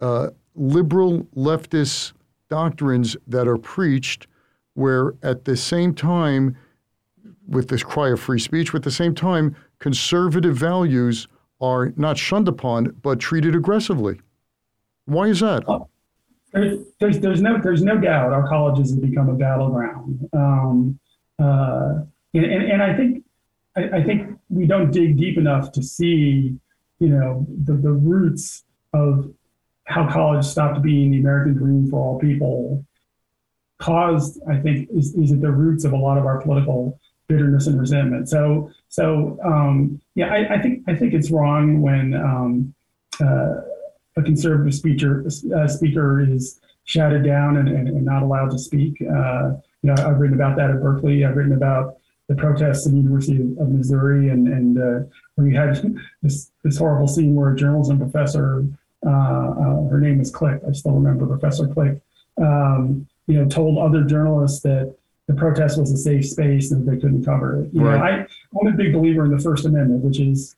[0.00, 2.12] uh, liberal leftist
[2.48, 4.26] doctrines that are preached,
[4.74, 6.56] where at the same time,
[7.48, 11.26] with this cry of free speech, with the same time, conservative values
[11.60, 14.20] are not shunned upon, but treated aggressively.
[15.06, 15.64] Why is that?
[16.52, 20.98] There's, there's, there's no there's no doubt our colleges have become a battleground, um,
[21.40, 23.23] uh, and, and, and I think
[23.76, 26.56] I, I, think we don't dig deep enough to see,
[26.98, 29.32] you know, the, the roots of
[29.84, 32.84] how college stopped being the American dream for all people.
[33.78, 37.66] Caused, I think, is, is at the roots of a lot of our political bitterness
[37.66, 38.28] and resentment.
[38.28, 42.74] So, so um, yeah, I, I, think I think it's wrong when um,
[43.20, 43.60] uh,
[44.16, 49.00] a conservative speaker uh, speaker is shouted down and, and, and, not allowed to speak.
[49.02, 51.24] Uh, you know, I've written about that at Berkeley.
[51.24, 51.96] I've written about
[52.28, 55.06] the protests in the University of Missouri, and and uh,
[55.36, 55.82] we had
[56.22, 58.64] this this horrible scene where a journalism professor,
[59.06, 62.00] uh, uh, her name is Click, I still remember Professor Click,
[62.40, 64.94] um, you know, told other journalists that
[65.26, 67.70] the protest was a safe space and they couldn't cover it.
[67.72, 67.96] You right.
[67.96, 70.54] know, I, I'm a big believer in the First Amendment, which is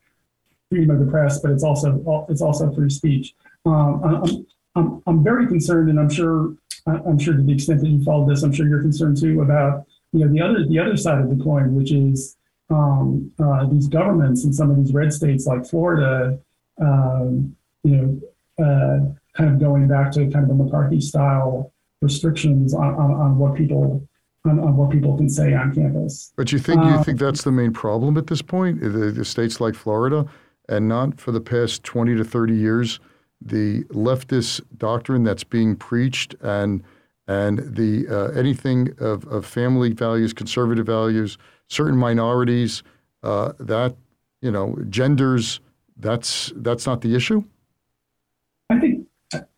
[0.69, 3.35] freedom of the press, but it's also it's also free speech.
[3.65, 6.55] Um, I'm, I'm, I'm very concerned, and I'm sure
[6.87, 9.87] I'm sure to the extent that you followed this, I'm sure you're concerned too about
[10.17, 12.37] you know the other the other side of the coin, which is
[12.71, 16.39] um, uh, these governments in some of these red states like Florida,
[16.81, 22.75] um, you know, uh, kind of going back to kind of a McCarthy style restrictions
[22.75, 24.07] on, on, on what people
[24.45, 26.33] on, on, what people can say on campus.
[26.37, 28.81] But you think you um, think that's the main problem at this point?
[28.81, 30.27] The, the, states like Florida,
[30.69, 33.01] and not for the past twenty to thirty years,
[33.41, 36.83] the leftist doctrine that's being preached and
[37.29, 42.83] and the uh, anything of, of family values, conservative values, certain minorities,
[43.23, 43.97] uh, that
[44.41, 45.61] you know, genders.
[45.99, 47.43] That's that's not the issue.
[48.71, 49.07] I think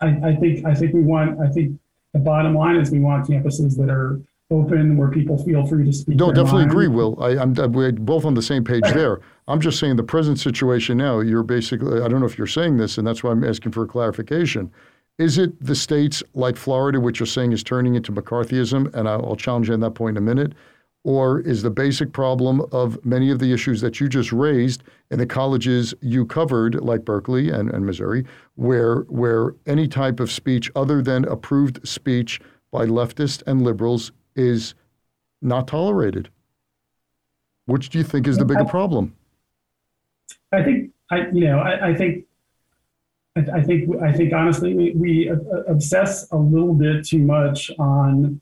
[0.00, 1.78] I, I think I think we want I think
[2.12, 5.92] the bottom line is we want campuses that are open where people feel free to
[5.92, 6.16] speak.
[6.16, 6.70] No, definitely mind.
[6.70, 7.22] agree, Will.
[7.22, 9.20] I, am we're both on the same page there.
[9.46, 11.20] I'm just saying the present situation now.
[11.20, 13.82] You're basically I don't know if you're saying this, and that's why I'm asking for
[13.82, 14.72] a clarification.
[15.18, 19.34] Is it the states like Florida, which you're saying is turning into McCarthyism, and I'll
[19.34, 20.52] challenge you on that point in a minute,
[21.02, 25.18] or is the basic problem of many of the issues that you just raised in
[25.18, 30.70] the colleges you covered, like Berkeley and, and Missouri, where where any type of speech
[30.76, 34.74] other than approved speech by leftists and liberals is
[35.42, 36.28] not tolerated?
[37.66, 39.16] Which do you think is the bigger problem?
[40.52, 42.24] I think I, you know, I, I think
[43.54, 45.32] I, think I think honestly we, we
[45.68, 48.40] obsess a little bit too much on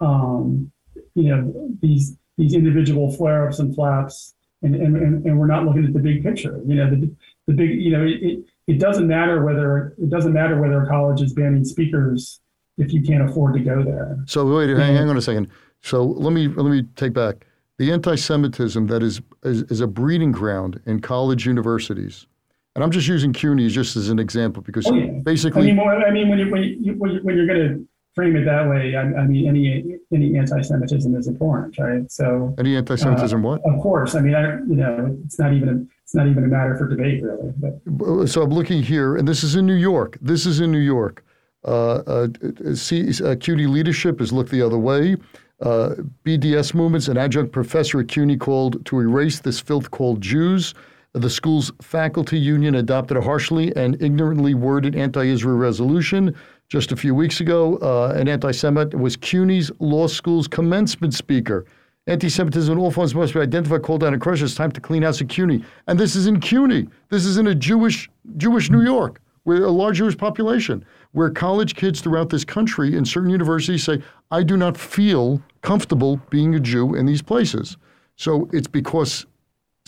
[0.00, 0.70] um,
[1.14, 5.84] you know these these individual flare ups and flaps, and, and and we're not looking
[5.84, 6.60] at the big picture.
[6.66, 7.14] You know the
[7.46, 11.20] the big you know it, it doesn't matter whether it doesn't matter whether a college
[11.22, 12.40] is banning speakers
[12.78, 14.18] if you can't afford to go there.
[14.26, 15.48] So wait, hang, hang on a second.
[15.82, 17.46] So let me let me take back
[17.80, 22.26] the anti-Semitism that is, is, is a breeding ground in college universities
[22.74, 25.10] and I'm just using CUNY just as an example because oh, yeah.
[25.22, 28.44] basically, I mean, I mean, when you when you when you're going to frame it
[28.44, 32.10] that way, I, I, mean, any any anti-Semitism is abhorrent, right?
[32.10, 33.60] So any anti-Semitism, uh, what?
[33.64, 36.48] Of course, I mean, I, you know, it's not even a, it's not even a
[36.48, 37.52] matter for debate, really.
[37.56, 38.26] But.
[38.28, 40.18] So I'm looking here, and this is in New York.
[40.20, 41.24] This is in New York.
[41.64, 42.28] Uh, uh,
[42.74, 45.16] C, uh, CUNY leadership has looked the other way.
[45.60, 50.72] Uh, BDS movements, an adjunct professor at CUNY called to erase this filth called Jews.
[51.14, 56.36] The school's faculty union adopted a harshly and ignorantly worded anti Israel resolution.
[56.68, 61.66] Just a few weeks ago, uh, an anti Semite was CUNY's law school's commencement speaker.
[62.06, 64.44] Anti Semitism in all forms must be identified, called out, and crushed.
[64.44, 65.64] It's time to clean house at CUNY.
[65.88, 66.86] And this is in CUNY.
[67.08, 71.74] This is in a Jewish, Jewish New York, where a large Jewish population, where college
[71.74, 76.60] kids throughout this country in certain universities say, I do not feel comfortable being a
[76.60, 77.76] Jew in these places.
[78.14, 79.26] So it's because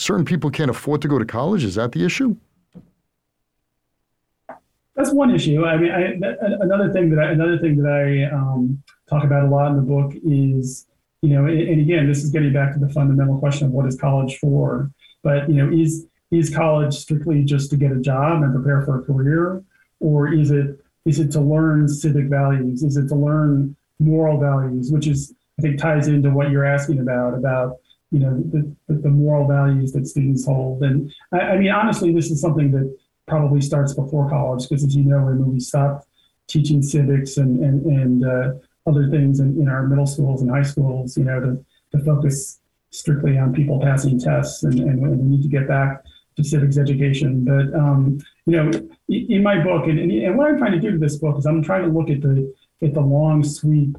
[0.03, 1.65] certain people can't afford to go to college?
[1.65, 2.37] Is that the issue?
[4.97, 5.65] That's one issue.
[5.65, 6.13] I mean, I,
[6.61, 9.83] another thing that I, another thing that I um, talk about a lot in the
[9.83, 10.87] book is,
[11.23, 13.87] you know, and, and again, this is getting back to the fundamental question of what
[13.87, 14.91] is college for.
[15.23, 19.01] But you know, is is college strictly just to get a job and prepare for
[19.01, 19.63] a career,
[20.01, 22.83] or is it is it to learn civic values?
[22.83, 26.99] Is it to learn moral values, which is I think ties into what you're asking
[26.99, 27.79] about about
[28.13, 30.83] you know the, the moral values that students hold.
[30.83, 32.97] And I, I, mean, honestly, this is something that
[33.27, 36.07] probably starts before college because, as you know, when we stopped
[36.47, 38.53] teaching civics and and, and uh,
[38.87, 41.65] other things in, in our middle schools and high schools, you know, to,
[41.97, 42.61] to focus
[42.91, 46.05] strictly on people passing tests, and, and, and we need to get back
[46.37, 47.45] to civics education.
[47.45, 48.71] But um, you know,
[49.09, 51.63] in my book, and, and what I'm trying to do with this book is I'm
[51.63, 52.53] trying to look at the
[52.83, 53.97] at the long sweep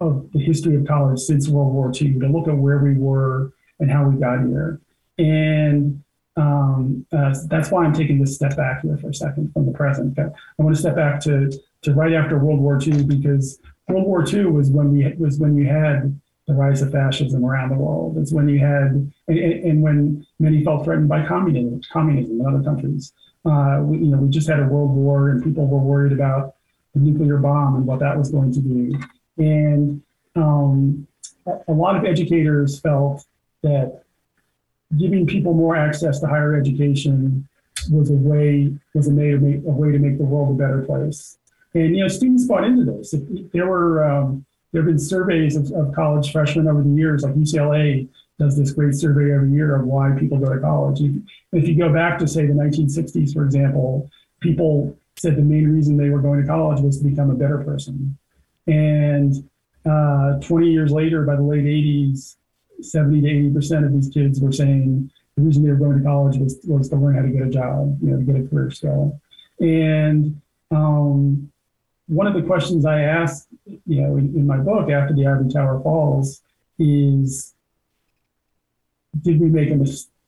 [0.00, 3.52] of the history of college since World War II to look at where we were
[3.78, 4.80] and how we got here.
[5.18, 6.02] And
[6.36, 9.72] um, uh, that's why I'm taking this step back here for a second from the
[9.72, 10.18] present.
[10.18, 11.50] I want to step back to
[11.82, 15.56] to right after World War II because World War II was when we was when
[15.56, 18.16] you had the rise of fascism around the world.
[18.18, 22.62] It's when you had and, and when many felt threatened by communism, communism in other
[22.62, 23.12] countries.
[23.44, 26.56] Uh, we, you know, we just had a world war, and people were worried about
[26.94, 28.98] the nuclear bomb and what that was going to do.
[29.38, 30.02] And
[30.36, 31.06] um,
[31.46, 33.24] a, lot of educators felt
[33.62, 34.02] that
[34.98, 37.48] giving people more access to higher education
[37.90, 40.62] was a way was a way to make a way to make the world a
[40.62, 41.38] better place.
[41.74, 43.14] And you know, students bought into this.
[43.52, 47.34] There were um, there have been surveys of, of, college freshmen over the years, like
[47.34, 48.08] UCLA
[48.38, 51.00] does this great survey every year of why people go to college.
[51.52, 54.10] If you go back to say the 1960s, for example,
[54.40, 57.58] people said the main reason they were going to college was to become a better
[57.58, 58.16] person.
[58.70, 59.48] And
[59.84, 62.36] uh, 20 years later, by the late 80s,
[62.80, 66.04] 70 to 80 percent of these kids were saying the reason they were going to
[66.04, 68.48] college was, was to learn how to get a job, you know, to get a
[68.48, 69.20] career skill.
[69.58, 70.40] And
[70.70, 71.50] um,
[72.06, 75.50] one of the questions I asked, you know, in, in my book after the Ivory
[75.50, 76.42] Tower falls
[76.78, 77.54] is,
[79.22, 79.76] did we make a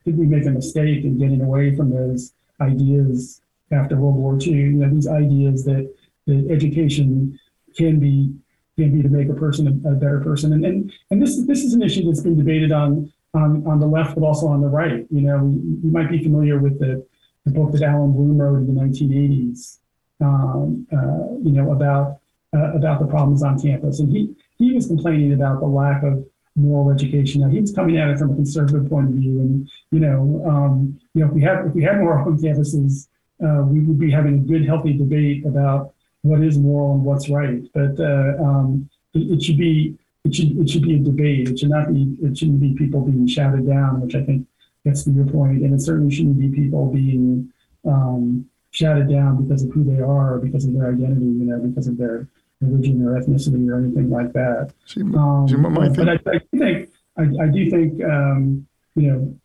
[0.05, 3.40] did we make a mistake in getting away from those ideas
[3.70, 4.53] after World War II?
[4.53, 5.93] You know, these ideas that
[6.26, 7.38] that education
[7.77, 8.33] can be
[8.77, 10.53] can be to make a person a, a, better person.
[10.53, 13.87] And, and and this this is an issue that's been debated on on, on the
[13.87, 15.07] left, but also on the right.
[15.11, 15.39] You know,
[15.83, 17.07] you, might be familiar with the,
[17.45, 19.79] the book that Allan Bloom wrote in the 1980s.
[20.20, 22.20] Um, uh, you know about
[22.55, 26.25] uh, about the problems on campus, and he he was complaining about the lack of
[26.55, 27.41] moral education.
[27.41, 30.43] Now he was coming at it from a conservative point of view, and you know,
[30.47, 33.09] um, you know, if we have if we had more open campuses,
[33.45, 37.29] uh, we would be having a good, healthy debate about what is moral and what's
[37.29, 37.62] right.
[37.75, 41.49] But uh, um, it, it, should be it should it should be a debate.
[41.49, 44.47] It should not be it shouldn't be people being shouted down, which I think
[44.85, 45.62] gets to your point.
[45.62, 47.53] And it certainly shouldn't be people being
[47.85, 51.59] um, shouted down because of who they are or because of their identity, you know,
[51.59, 52.29] because of their
[52.61, 54.73] religion or ethnicity or anything like that.
[54.87, 59.11] See, um, see, but, but I, I, do think I, I do think um, you
[59.11, 59.39] know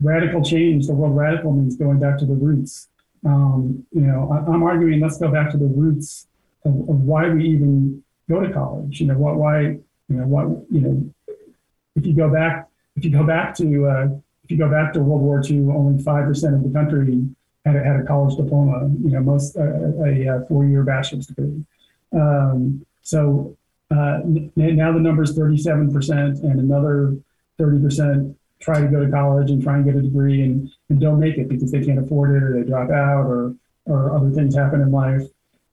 [0.00, 0.88] radical change.
[0.88, 2.88] The word radical means going back to the roots
[3.26, 6.28] um, you know, I, am arguing let's go back to the roots
[6.64, 9.00] of, of, why we even go to college.
[9.00, 11.14] You know, what, why, you know, what, you know,
[11.96, 14.08] if you go back, if you go back to, uh,
[14.44, 17.26] if you go back to World War II, only five percent of the country
[17.64, 18.88] had a, had a college diploma.
[19.02, 19.62] You know, most uh,
[20.04, 21.64] a, a four-year bachelor's degree.
[22.12, 23.56] Um, so
[23.90, 24.20] uh,
[24.54, 27.16] now the number is 37 percent, and another
[27.58, 31.00] 30 percent try to go to college and try and get a degree and, and
[31.00, 33.54] don't make it because they can't afford it or they drop out or,
[33.84, 35.22] or other things happen in life.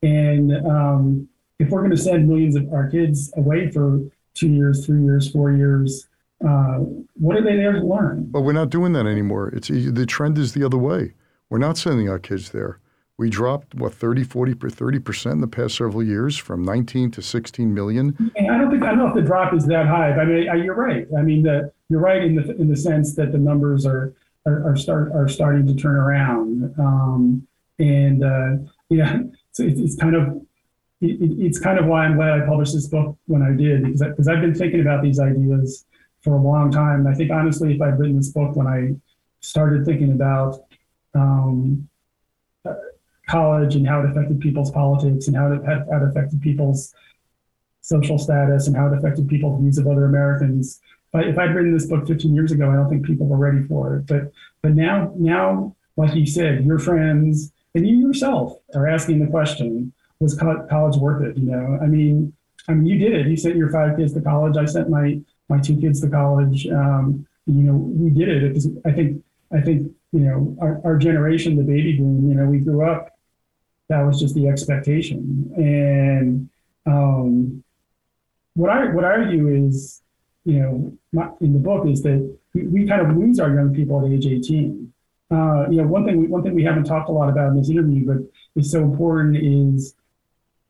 [0.01, 1.29] And um,
[1.59, 4.01] if we're going to send millions of our kids away for
[4.33, 6.07] two years, three years, four years,
[6.45, 6.79] uh,
[7.13, 8.25] what are they there to learn?
[8.29, 9.49] But we're not doing that anymore.
[9.49, 11.13] It's the trend is the other way.
[11.49, 12.79] We're not sending our kids there.
[13.17, 17.21] We dropped what 30, 40, 30 percent in the past several years, from 19 to
[17.21, 18.31] 16 million.
[18.37, 20.11] I don't think I don't know if the drop is that high.
[20.11, 21.07] But I mean, you're right.
[21.17, 24.15] I mean, the, you're right in the in the sense that the numbers are
[24.47, 26.73] are, are start are starting to turn around.
[26.79, 29.19] Um, and uh, yeah,
[29.51, 30.41] so it, it's kind of
[31.01, 34.01] it, it's kind of why I'm glad I published this book when I did because
[34.01, 35.85] because I've been thinking about these ideas
[36.21, 37.01] for a long time.
[37.01, 38.95] And I think honestly, if I'd written this book when I
[39.41, 40.65] started thinking about
[41.13, 41.87] um,
[43.29, 46.95] college and how it affected people's politics and how it, how it affected people's
[47.81, 50.81] social status and how it affected people's views of other Americans.
[51.13, 53.97] If I'd written this book 15 years ago, I don't think people were ready for
[53.97, 54.07] it.
[54.07, 59.27] But but now now, like you said, your friends and you yourself are asking the
[59.27, 61.37] question: Was college worth it?
[61.37, 62.33] You know, I mean,
[62.67, 63.27] I mean, you did it.
[63.27, 64.57] You sent your five kids to college.
[64.57, 66.67] I sent my my two kids to college.
[66.67, 68.43] Um, you know, we did it.
[68.43, 72.27] it was, I think I think you know our, our generation, the baby boom.
[72.27, 73.13] You know, we grew up
[73.89, 75.51] that was just the expectation.
[75.55, 76.49] And
[76.85, 77.63] um,
[78.55, 80.01] what I what I argue is,
[80.45, 83.73] you know, my, in the book is that we, we, kind of lose our young
[83.73, 84.93] people at age 18.
[85.31, 87.69] Uh, you know, one thing one thing we haven't talked a lot about in this
[87.69, 88.17] interview, but
[88.59, 89.95] is so important is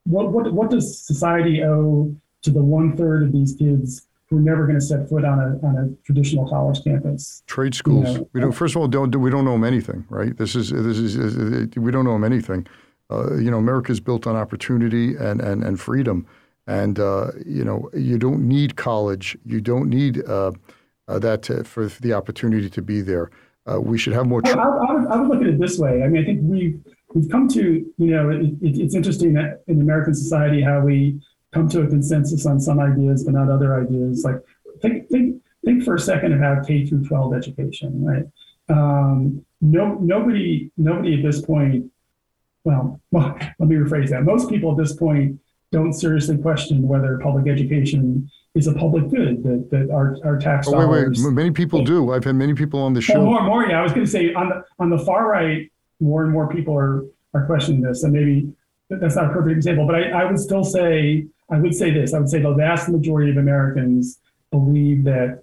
[0.05, 4.41] what what what does society owe to the one third of these kids who are
[4.41, 7.43] never going to set foot on a on a traditional college campus.
[7.47, 8.07] Trade schools.
[8.07, 8.51] You know, we don't.
[8.51, 10.37] First of all, don't we don't know them anything, right?
[10.37, 12.67] This is this is we don't know them anything
[13.13, 16.25] uh, you know, America is built on opportunity and, and, and freedom.
[16.67, 19.37] And, uh, you know, you don't need college.
[19.45, 20.51] You don't need uh,
[21.07, 23.31] uh that to, for the opportunity to be there.
[23.69, 24.41] Uh, we should have more.
[24.41, 26.03] Tr- I, I, would, I, would, look at it this way.
[26.03, 26.79] I mean, I think we've,
[27.13, 27.61] we've come to,
[27.97, 31.21] you know, it, it, it's interesting that in American society how we
[31.53, 34.23] come to a consensus on some ideas but not other ideas.
[34.25, 34.41] Like,
[34.81, 38.25] think, think, think for a second about K through 12 education, right?
[38.69, 41.91] Um, no nobody nobody at this point.
[42.63, 44.23] Well, well, let me rephrase that.
[44.23, 45.39] Most people at this point
[45.73, 50.67] don't seriously question whether public education is a public good that, that our, our tax
[50.67, 51.23] Oh, wait, dollars.
[51.25, 51.33] wait.
[51.33, 52.11] Many people do.
[52.13, 53.25] I've had many people on the show.
[53.25, 53.65] more, more.
[53.65, 55.69] Yeah, I was going to say on the on the far right,
[55.99, 57.03] more and more people are
[57.33, 58.53] are questioning this, and maybe
[58.89, 62.13] that's not a perfect example, but I, I would still say I would say this.
[62.13, 64.19] I would say the vast majority of Americans
[64.51, 65.41] believe that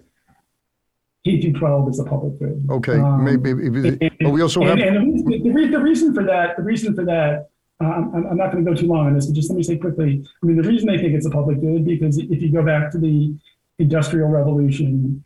[1.25, 2.65] K through 12 is a public good.
[2.69, 3.51] Okay, Um, maybe.
[3.51, 4.79] and- But we also have.
[4.79, 7.49] and, and the, the, the reason for that, the reason for that,
[7.81, 9.63] uh, I'm, I'm not going to go too long on this, but just let me
[9.63, 10.23] say quickly.
[10.41, 12.91] I mean, the reason they think it's a public good because if you go back
[12.91, 13.35] to the
[13.79, 15.23] Industrial Revolution,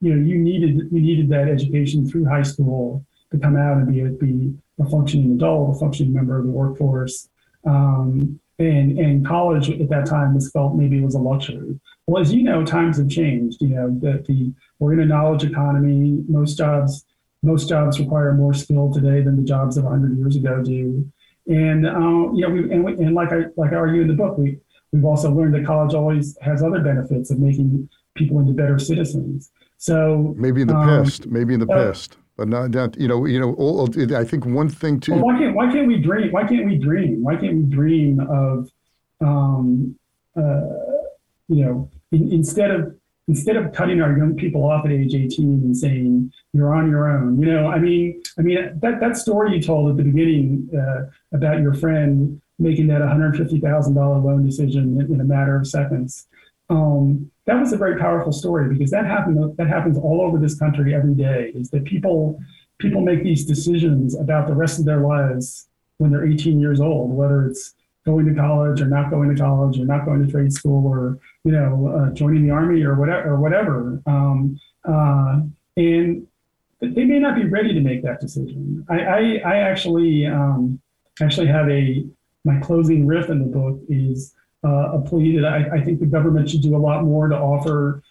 [0.00, 3.92] you know, you needed you needed that education through high school to come out and
[3.92, 7.28] be a, be a functioning adult, a functioning member of the workforce.
[7.64, 11.78] Um, and and college at that time was felt maybe it was a luxury.
[12.06, 13.60] Well, as you know, times have changed.
[13.60, 16.24] You know that the we're in a knowledge economy.
[16.28, 17.04] Most jobs
[17.42, 21.10] most jobs require more skill today than the jobs of 100 years ago do.
[21.46, 24.14] And um, you know, we, and, we, and like I like I argue in the
[24.14, 24.58] book, we
[24.92, 29.50] we've also learned that college always has other benefits of making people into better citizens.
[29.78, 33.08] So Maybe in the um, past, maybe in the uh, past, but not, not you
[33.08, 33.54] know, you know.
[33.54, 35.24] All, I think one thing well, too.
[35.24, 36.30] why can't why can't we dream?
[36.30, 37.22] Why can't we dream?
[37.24, 38.70] Why can't we dream of
[39.20, 39.96] um,
[40.36, 40.60] uh,
[41.48, 42.94] you know in, instead of
[43.28, 47.08] instead of cutting our young people off at age 18 and saying you're on your
[47.08, 47.40] own.
[47.40, 51.10] You know i mean i mean that that story you told at the beginning uh,
[51.34, 56.26] about your friend making that $150000 loan decision in, in a matter of seconds
[56.70, 60.58] um, that was a very powerful story because that happened that happens all over this
[60.58, 62.38] country every day is that people
[62.78, 67.10] people make these decisions about the rest of their lives when they're 18 years old
[67.10, 67.74] whether it's
[68.04, 71.18] going to college or not going to college or not going to trade school or
[71.44, 75.40] you know uh, joining the army or whatever or whatever um, uh,
[75.76, 76.26] and
[76.82, 78.84] they may not be ready to make that decision.
[78.88, 80.80] I i, I actually um,
[81.20, 82.04] actually have a
[82.44, 86.06] my closing riff in the book is uh, a plea that I, I think the
[86.06, 88.02] government should do a lot more to offer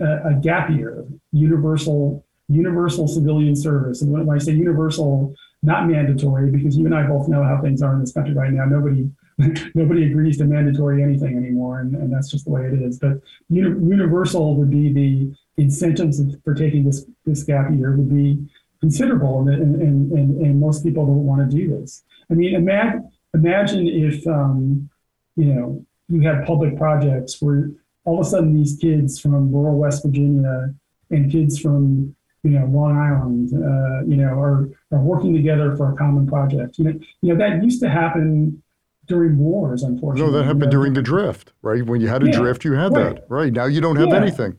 [0.00, 4.02] a, a gap year universal universal civilian service.
[4.02, 7.82] And when i say universal not mandatory because you and i both know how things
[7.82, 8.64] are in this country right now.
[8.64, 9.10] Nobody
[9.74, 12.98] nobody agrees to mandatory anything anymore, and, and that's just the way it is.
[12.98, 18.48] But uni- universal would be the incentives for taking this this gap year would be
[18.80, 22.02] considerable, and and, and, and most people don't want to do this.
[22.30, 24.88] I mean, imagine imagine if um,
[25.36, 27.70] you know you had public projects where
[28.04, 30.74] all of a sudden these kids from rural West Virginia
[31.10, 35.92] and kids from you know Long Island, uh, you know, are are working together for
[35.92, 36.78] a common project.
[36.78, 38.62] You know, you know that used to happen
[39.06, 40.30] during wars, unfortunately.
[40.32, 41.84] No, that happened during the drift, right?
[41.84, 43.16] When you had a Yeah, drift, you had right.
[43.16, 43.52] that, right?
[43.52, 44.20] Now you don't have Yeah.
[44.22, 44.56] anything.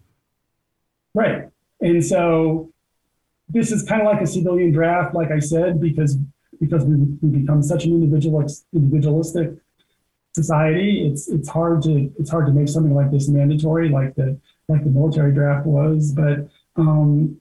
[1.13, 1.49] Right.
[1.81, 2.71] And so
[3.47, 6.17] this is kind of like a civilian draft, like I said, because
[6.59, 9.53] because we, we become such an individual individualistic
[10.33, 11.07] society.
[11.07, 14.37] It's it's hard to it's hard to make something like this mandatory, like the
[14.67, 16.11] like the military draft was.
[16.11, 17.39] But um,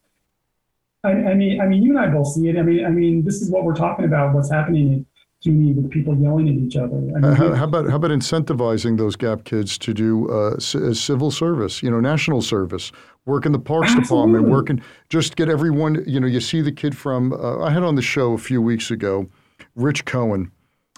[1.04, 2.56] I, I mean, I mean, you and I both see it.
[2.56, 4.34] I mean, I mean, this is what we're talking about.
[4.34, 5.06] What's happening
[5.38, 6.96] at CUNY with people yelling at each other.
[6.96, 10.58] I mean, Uh, how, how about how about incentivizing those gap kids to do uh,
[10.58, 11.82] c- uh, civil service?
[11.82, 12.92] You know, national service,
[13.26, 14.50] work in the parks department, Absolutely.
[14.50, 16.02] work in just get everyone.
[16.06, 18.60] You know, you see the kid from uh, I had on the show a few
[18.60, 19.28] weeks ago,
[19.76, 20.50] Rich Cohen,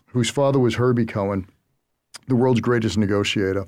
[0.07, 1.47] whose father was Herbie Cohen,
[2.29, 3.67] the world's greatest negotiator.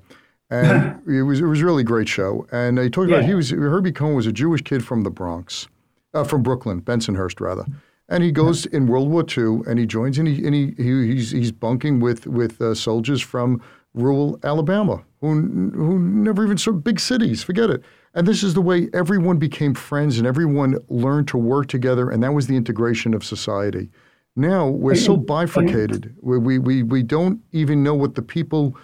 [0.51, 2.47] And it was it was a really great show.
[2.53, 5.69] And he talked about he was Herbie Cohen was a Jewish kid from the Bronx,
[6.15, 7.67] uh, from Brooklyn, Bensonhurst rather.
[8.13, 11.15] And he goes in World War II, and he joins, and he and he, he
[11.15, 13.63] he's he's bunking with with uh, soldiers from
[13.95, 15.41] rural Alabama who
[15.75, 17.43] who never even saw big cities.
[17.43, 17.83] Forget it.
[18.15, 22.23] And this is the way everyone became friends, and everyone learned to work together, and
[22.23, 23.89] that was the integration of society.
[24.37, 26.15] Now we're so bifurcated.
[26.21, 28.77] We we we, we don't even know what the people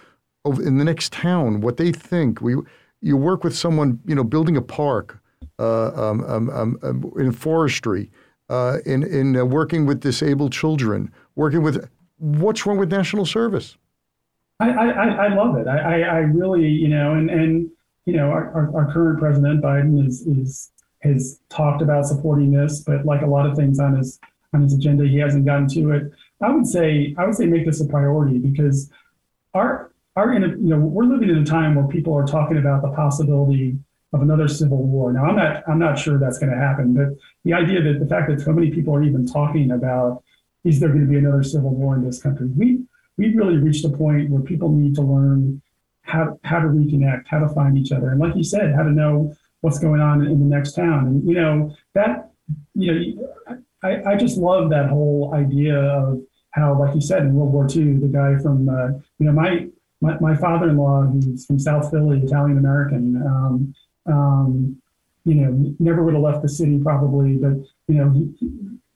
[0.47, 2.41] over in the next town what they think.
[2.41, 2.55] We
[3.03, 5.21] you work with someone, you know, building a park,
[5.59, 8.11] uh, um, um, um, um, in forestry,
[8.49, 11.89] uh, in in uh, working with disabled children, working with.
[12.21, 13.77] What's wrong with national service?
[14.59, 14.87] I, I,
[15.27, 15.69] I- love it.
[15.69, 17.71] I, I, really, you know, and, and
[18.07, 20.73] you know, our, our, our current president Biden is is
[21.03, 24.19] has talked about supporting this, but like a lot of things on his
[24.53, 26.11] on his agenda, he hasn't gotten to it.
[26.43, 28.91] I would say I would say make this a priority because
[29.55, 32.91] our our you know we're living in a time where people are talking about the
[32.91, 33.79] possibility
[34.13, 35.13] of another civil war.
[35.13, 37.09] Now I'm not I'm not sure that's going to happen, but
[37.45, 40.23] the idea that the fact that so many people are even talking about
[40.65, 42.49] is there going to be another civil war in this country?
[42.49, 42.81] We
[43.17, 45.63] we've really reached a point where people need to learn
[46.03, 48.91] how how to reconnect, how to find each other, and like you said, how to
[48.91, 51.07] know what's going on in the next town.
[51.07, 52.31] And you know that
[52.75, 57.35] you know I, I just love that whole idea of how, like you said, in
[57.35, 58.89] World War II, the guy from, uh,
[59.19, 59.69] you know, my,
[60.01, 63.75] my, my father-in-law, who's from South Philly, Italian American, um,
[64.09, 64.81] um,
[65.25, 67.53] you know, never would have left the city probably, but
[67.87, 68.49] you know, he,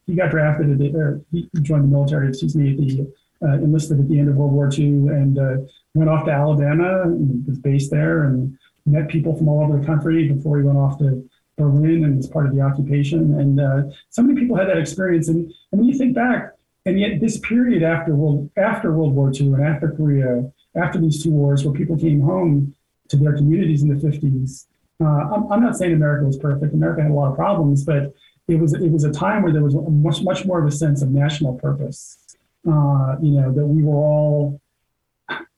[0.07, 3.13] he got drafted at the, or he joined the military, excuse me, the
[3.47, 5.57] uh, enlisted at the end of World War II and uh,
[5.95, 8.57] went off to Alabama and was based there and
[8.87, 12.29] met people from all over the country before he went off to Berlin and was
[12.29, 13.39] part of the occupation.
[13.39, 15.29] And uh, so many people had that experience.
[15.29, 16.53] And, and when you think back,
[16.87, 21.23] and yet this period after World, after World War II and after Korea, after these
[21.23, 22.75] two wars, where people came home
[23.09, 24.67] to their communities in the 50s,
[25.03, 26.75] uh, I'm, I'm not saying America was perfect.
[26.75, 28.15] America had a lot of problems, but
[28.49, 31.03] it was it was a time where there was much much more of a sense
[31.03, 32.19] of national purpose.
[32.67, 34.61] Uh, you know that we were all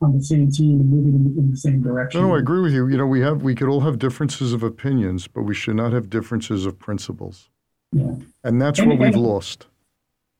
[0.01, 2.21] on the same team and moving in, in, the same direction.
[2.21, 2.87] No, I agree with you.
[2.89, 5.93] You know, we have we could all have differences of opinions, but we should not
[5.93, 7.49] have differences of principles.
[7.93, 9.67] Yeah, and that's and, what we've lost.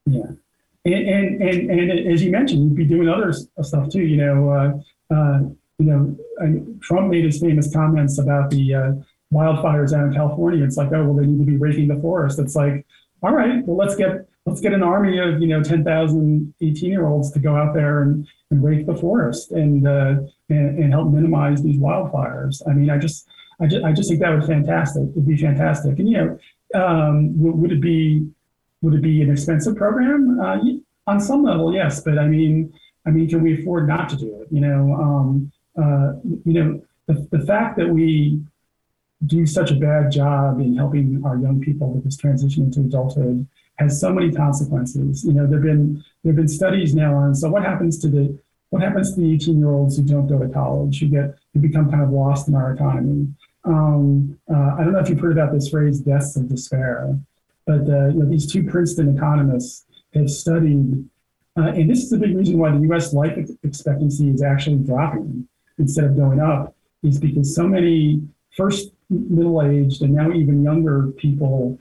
[0.07, 0.23] Yeah,
[0.85, 4.03] and, and and and as you mentioned, you'd be doing other stuff too.
[4.03, 4.51] You know,
[5.11, 5.41] uh, uh,
[5.79, 8.93] you know, Trump made his famous comments about the uh,
[9.33, 10.64] wildfires out in California.
[10.64, 12.39] It's like, oh, well, they need to be raking the forest.
[12.39, 12.87] It's like,
[13.22, 17.07] all right, well, let's get let's get an army of you know 10,000 18 year
[17.07, 20.16] olds to go out there and, and rake the forest and, uh,
[20.51, 22.61] and, and help minimize these wildfires.
[22.68, 23.27] I mean, I just
[23.61, 25.05] I just I just think that would be fantastic.
[25.11, 25.99] It'd be fantastic.
[25.99, 26.39] And you know,
[26.81, 28.29] um, would it be
[28.83, 30.39] would it be an expensive program?
[30.41, 30.59] Uh,
[31.07, 32.72] on some level, yes, but I mean,
[33.07, 34.49] I mean, can we afford not to do it?
[34.51, 36.12] You know, um, uh,
[36.45, 38.41] you know, the, the fact that we
[39.27, 43.47] do such a bad job in helping our young people with this transition into adulthood
[43.77, 45.25] has so many consequences.
[45.25, 48.39] You know, there've been there've been studies now on so what happens to the
[48.70, 51.61] what happens to the 18 year olds who don't go to college, who get who
[51.61, 53.29] become kind of lost in our economy.
[53.64, 57.18] Um, uh, I don't know if you've heard about this phrase "deaths of despair,"
[57.66, 61.05] but uh, you know, these two Princeton economists have studied,
[61.57, 63.12] uh, and this is a big reason why the U.S.
[63.12, 65.49] life expectancy is actually dropping
[65.79, 68.22] instead of going up, is because so many
[68.57, 71.79] first middle-aged and now even younger people,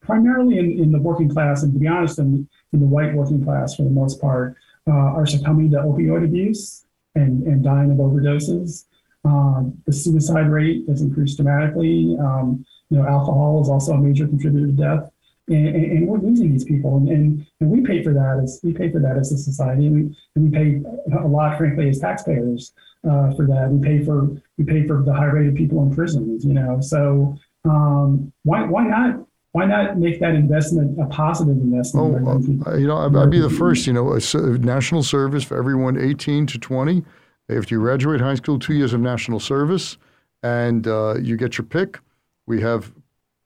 [0.00, 3.42] primarily in, in the working class, and to be honest, in, in the white working
[3.42, 4.56] class for the most part,
[4.86, 6.84] uh, are succumbing to opioid abuse
[7.14, 8.84] and, and dying of overdoses.
[9.24, 12.16] Um, the suicide rate has increased dramatically.
[12.18, 15.10] Um, you know, alcohol is also a major contributor to death.
[15.48, 18.72] And, and, we're losing these people, and, and, and we pay for that as we
[18.72, 21.98] pay for that as a society, and we, and we pay a lot, frankly, as
[21.98, 22.72] taxpayers
[23.04, 23.70] uh, for that.
[23.70, 24.28] We pay for
[24.58, 26.80] we pay for the high rate of people in prisons, you know.
[26.80, 32.26] So um, why why not why not make that investment a positive investment?
[32.26, 33.86] Oh, uh, you know, I'd, I'd, be the first.
[33.86, 34.18] You know,
[34.58, 37.04] national service for everyone 18 to 20.
[37.48, 39.96] If you graduate high school, two years of national service,
[40.42, 41.98] and uh, you get your pick.
[42.46, 42.92] We have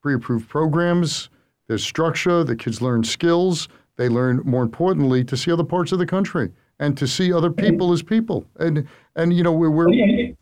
[0.03, 1.29] pre-approved programs.
[1.69, 2.45] There's structure.
[2.45, 3.69] The kids learn skills.
[3.97, 7.51] They learn, more importantly, to see other parts of the country and to see other
[7.51, 8.47] people as people.
[8.59, 10.37] And and you know we're, we're and,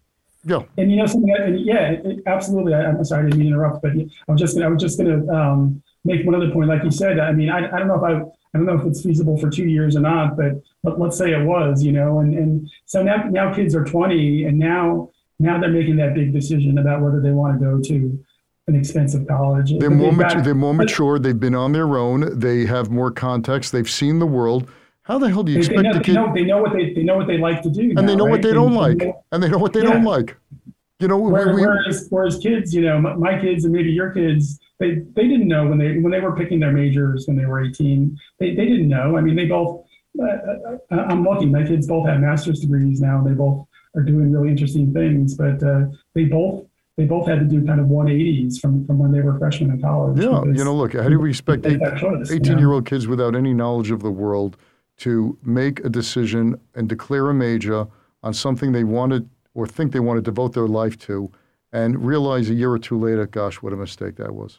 [0.45, 0.63] yeah.
[0.79, 1.35] And you know something?
[1.39, 1.97] And yeah,
[2.27, 2.75] absolutely.
[2.75, 4.83] I, am sorry, I didn't mean to interrupt, but I was just gonna, I was
[4.83, 6.69] just going to um, make one other point.
[6.69, 8.23] Like you said, I mean, I, I don't know if I
[8.55, 10.53] I don't know if it's feasible for two years or not, but
[10.83, 14.45] but let's say it was, you know, and and so now now kids are 20,
[14.45, 18.25] and now now they're making that big decision about whether they want to go to
[18.71, 19.79] an expensive college.
[19.79, 20.41] They're more mature.
[20.41, 21.19] They're more mature.
[21.19, 22.39] They've been on their own.
[22.39, 23.73] They have more context.
[23.73, 24.71] They've seen the world.
[25.03, 26.15] How the hell do you they, expect they know, the kid?
[26.15, 28.07] They know, they know what they they know what they like to do, and now,
[28.07, 28.31] they know right?
[28.31, 29.03] what they don't like,
[29.33, 29.93] and they know what they yeah.
[29.93, 30.37] don't like.
[31.01, 34.61] You know, whereas, we, whereas, whereas kids, you know, my kids and maybe your kids,
[34.79, 37.65] they they didn't know when they when they were picking their majors when they were
[37.65, 38.17] 18.
[38.39, 39.17] They they didn't know.
[39.17, 39.85] I mean, they both.
[40.21, 41.47] Uh, uh, uh I'm lucky.
[41.47, 43.23] My kids both have master's degrees now.
[43.25, 43.67] They both
[43.97, 46.67] are doing really interesting things, but uh, they both
[46.97, 49.81] they both had to do kind of 180s from, from when they were freshmen in
[49.81, 50.19] college.
[50.21, 53.91] Yeah, you know, look, how do we expect 18 year old kids without any knowledge
[53.91, 54.57] of the world
[54.99, 57.87] to make a decision and declare a major
[58.23, 61.31] on something they wanted or think they want to devote their life to
[61.73, 64.59] and realize a year or two later, gosh, what a mistake that was?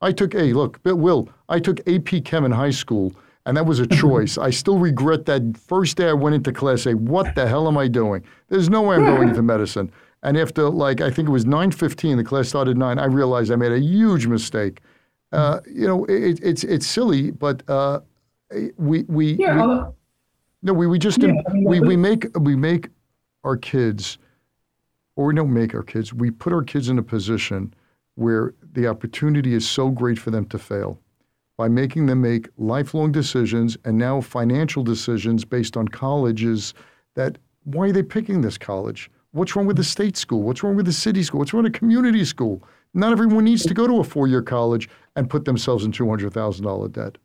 [0.00, 3.14] I took A, look, Will, I took AP Chem in high school,
[3.46, 4.38] and that was a choice.
[4.38, 7.78] I still regret that first day I went into class, say, what the hell am
[7.78, 8.22] I doing?
[8.48, 9.90] There's no way I'm going into medicine.
[10.22, 12.98] And after like I think it was 9:15, the class started nine.
[12.98, 14.80] I realized I made a huge mistake.
[15.32, 18.00] Uh, you know, it, it's it's silly, but uh,
[18.76, 19.82] we we, yeah, we
[20.62, 22.88] no we, we just yeah, I mean, we, we make we make
[23.44, 24.18] our kids,
[25.16, 26.12] or we don't make our kids.
[26.12, 27.74] We put our kids in a position
[28.16, 31.00] where the opportunity is so great for them to fail
[31.56, 36.72] by making them make lifelong decisions and now financial decisions based on colleges
[37.14, 39.10] that why are they picking this college?
[39.38, 40.42] What's wrong with the state school?
[40.42, 41.38] What's wrong with the city school?
[41.38, 42.62] What's wrong with the community school?
[42.92, 46.32] Not everyone needs to go to a four-year college and put themselves in two hundred
[46.32, 47.18] thousand dollar debt.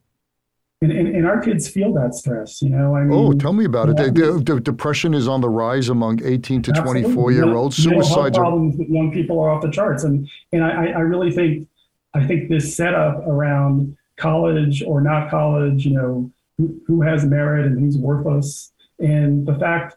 [0.82, 2.94] And, and, and, our kids feel that stress, you know.
[2.94, 3.96] I oh, mean, oh, tell me about it.
[3.96, 7.78] The, the, the, depression is on the rise among 18 to 24 year olds.
[7.78, 8.84] Suicides problems are...
[8.84, 11.70] young people are off the charts, and and I, I really think
[12.14, 17.66] I think this setup around college or not college, you know, who, who has merit
[17.66, 19.96] and who's worthless, and the fact,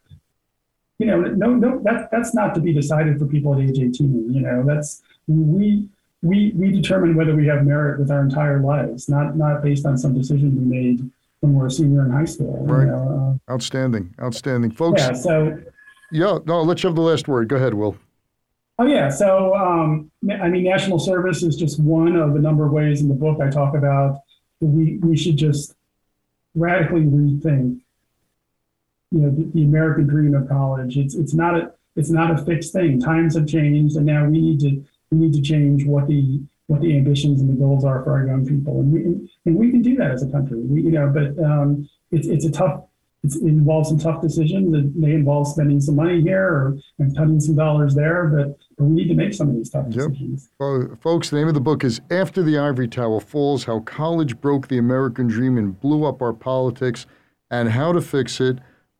[0.99, 4.33] you know, no, no, that that's not to be decided for people at age 18.
[4.33, 5.89] You know, that's we
[6.23, 9.99] we we determine whether we have merit with our entire lives, not not based on
[9.99, 12.65] some decision we made when we are a senior in high school.
[12.67, 12.85] Right.
[12.85, 15.03] You know, uh, outstanding, outstanding, folks.
[15.03, 15.13] Yeah.
[15.13, 15.63] So.
[16.13, 16.39] Yeah.
[16.47, 16.63] No.
[16.63, 17.49] Let's have the last word.
[17.49, 17.97] Go ahead, Will.
[18.79, 19.09] Oh yeah.
[19.09, 23.09] So um, I mean, national service is just one of a number of ways in
[23.09, 24.21] the book I talk about.
[24.61, 25.75] We we should just
[26.55, 27.81] radically rethink.
[29.13, 30.97] You know, the, the American dream of college.
[30.97, 33.01] It's it's not a it's not a fixed thing.
[33.01, 36.81] Times have changed, and now we need to we need to change what the what
[36.81, 39.83] the ambitions and the goals are for our young people, and we and we can
[39.83, 40.59] do that as a country.
[40.59, 42.83] We, you know, but um, it's it's a tough.
[43.23, 44.75] It's, it involves some tough decisions.
[44.75, 48.85] It may involve spending some money here or and cutting some dollars there, but, but
[48.85, 50.51] we need to make some of these tough decisions.
[50.61, 51.01] Yep.
[51.01, 54.69] folks, the name of the book is "After the Ivory Tower Falls: How College Broke
[54.69, 57.07] the American Dream and Blew Up Our Politics,
[57.51, 58.59] and How to Fix It."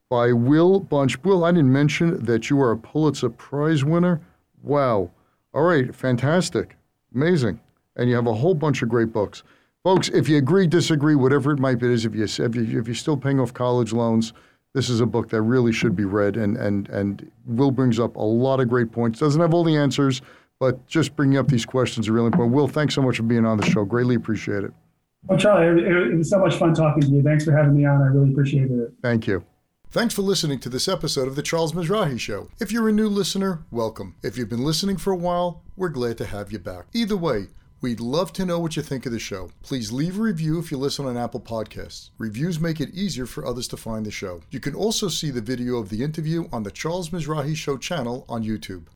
[0.09, 1.23] By Will Bunch.
[1.25, 4.21] Will, I didn't mention that you are a Pulitzer Prize winner.
[4.63, 5.11] Wow.
[5.53, 6.77] All right, fantastic,
[7.15, 7.59] amazing,
[7.97, 9.43] and you have a whole bunch of great books,
[9.83, 10.09] folks.
[10.11, 12.95] If you agree, disagree, whatever it might be, is if you if you if you're
[12.95, 14.33] still paying off college loans,
[14.75, 16.37] this is a book that really should be read.
[16.37, 19.19] And and and Will brings up a lot of great points.
[19.19, 20.21] Doesn't have all the answers,
[20.61, 22.55] but just bringing up these questions are really important.
[22.55, 23.85] Will, thanks so much for being on the show.
[23.85, 24.73] Greatly appreciate it.
[25.25, 27.23] Well, Charlie, it, it was so much fun talking to you.
[27.23, 28.03] Thanks for having me on.
[28.03, 28.93] I really appreciated it.
[29.03, 29.43] Thank you.
[29.97, 32.51] Thanks for listening to this episode of The Charles Mizrahi Show.
[32.61, 34.15] If you're a new listener, welcome.
[34.23, 36.89] If you've been listening for a while, we're glad to have you back.
[36.93, 37.47] Either way,
[37.83, 39.51] We'd love to know what you think of the show.
[39.63, 42.09] Please leave a review if you listen on Apple Podcasts.
[42.17, 44.41] Reviews make it easier for others to find the show.
[44.51, 48.25] You can also see the video of the interview on the Charles Mizrahi Show channel
[48.31, 48.87] on YouTube.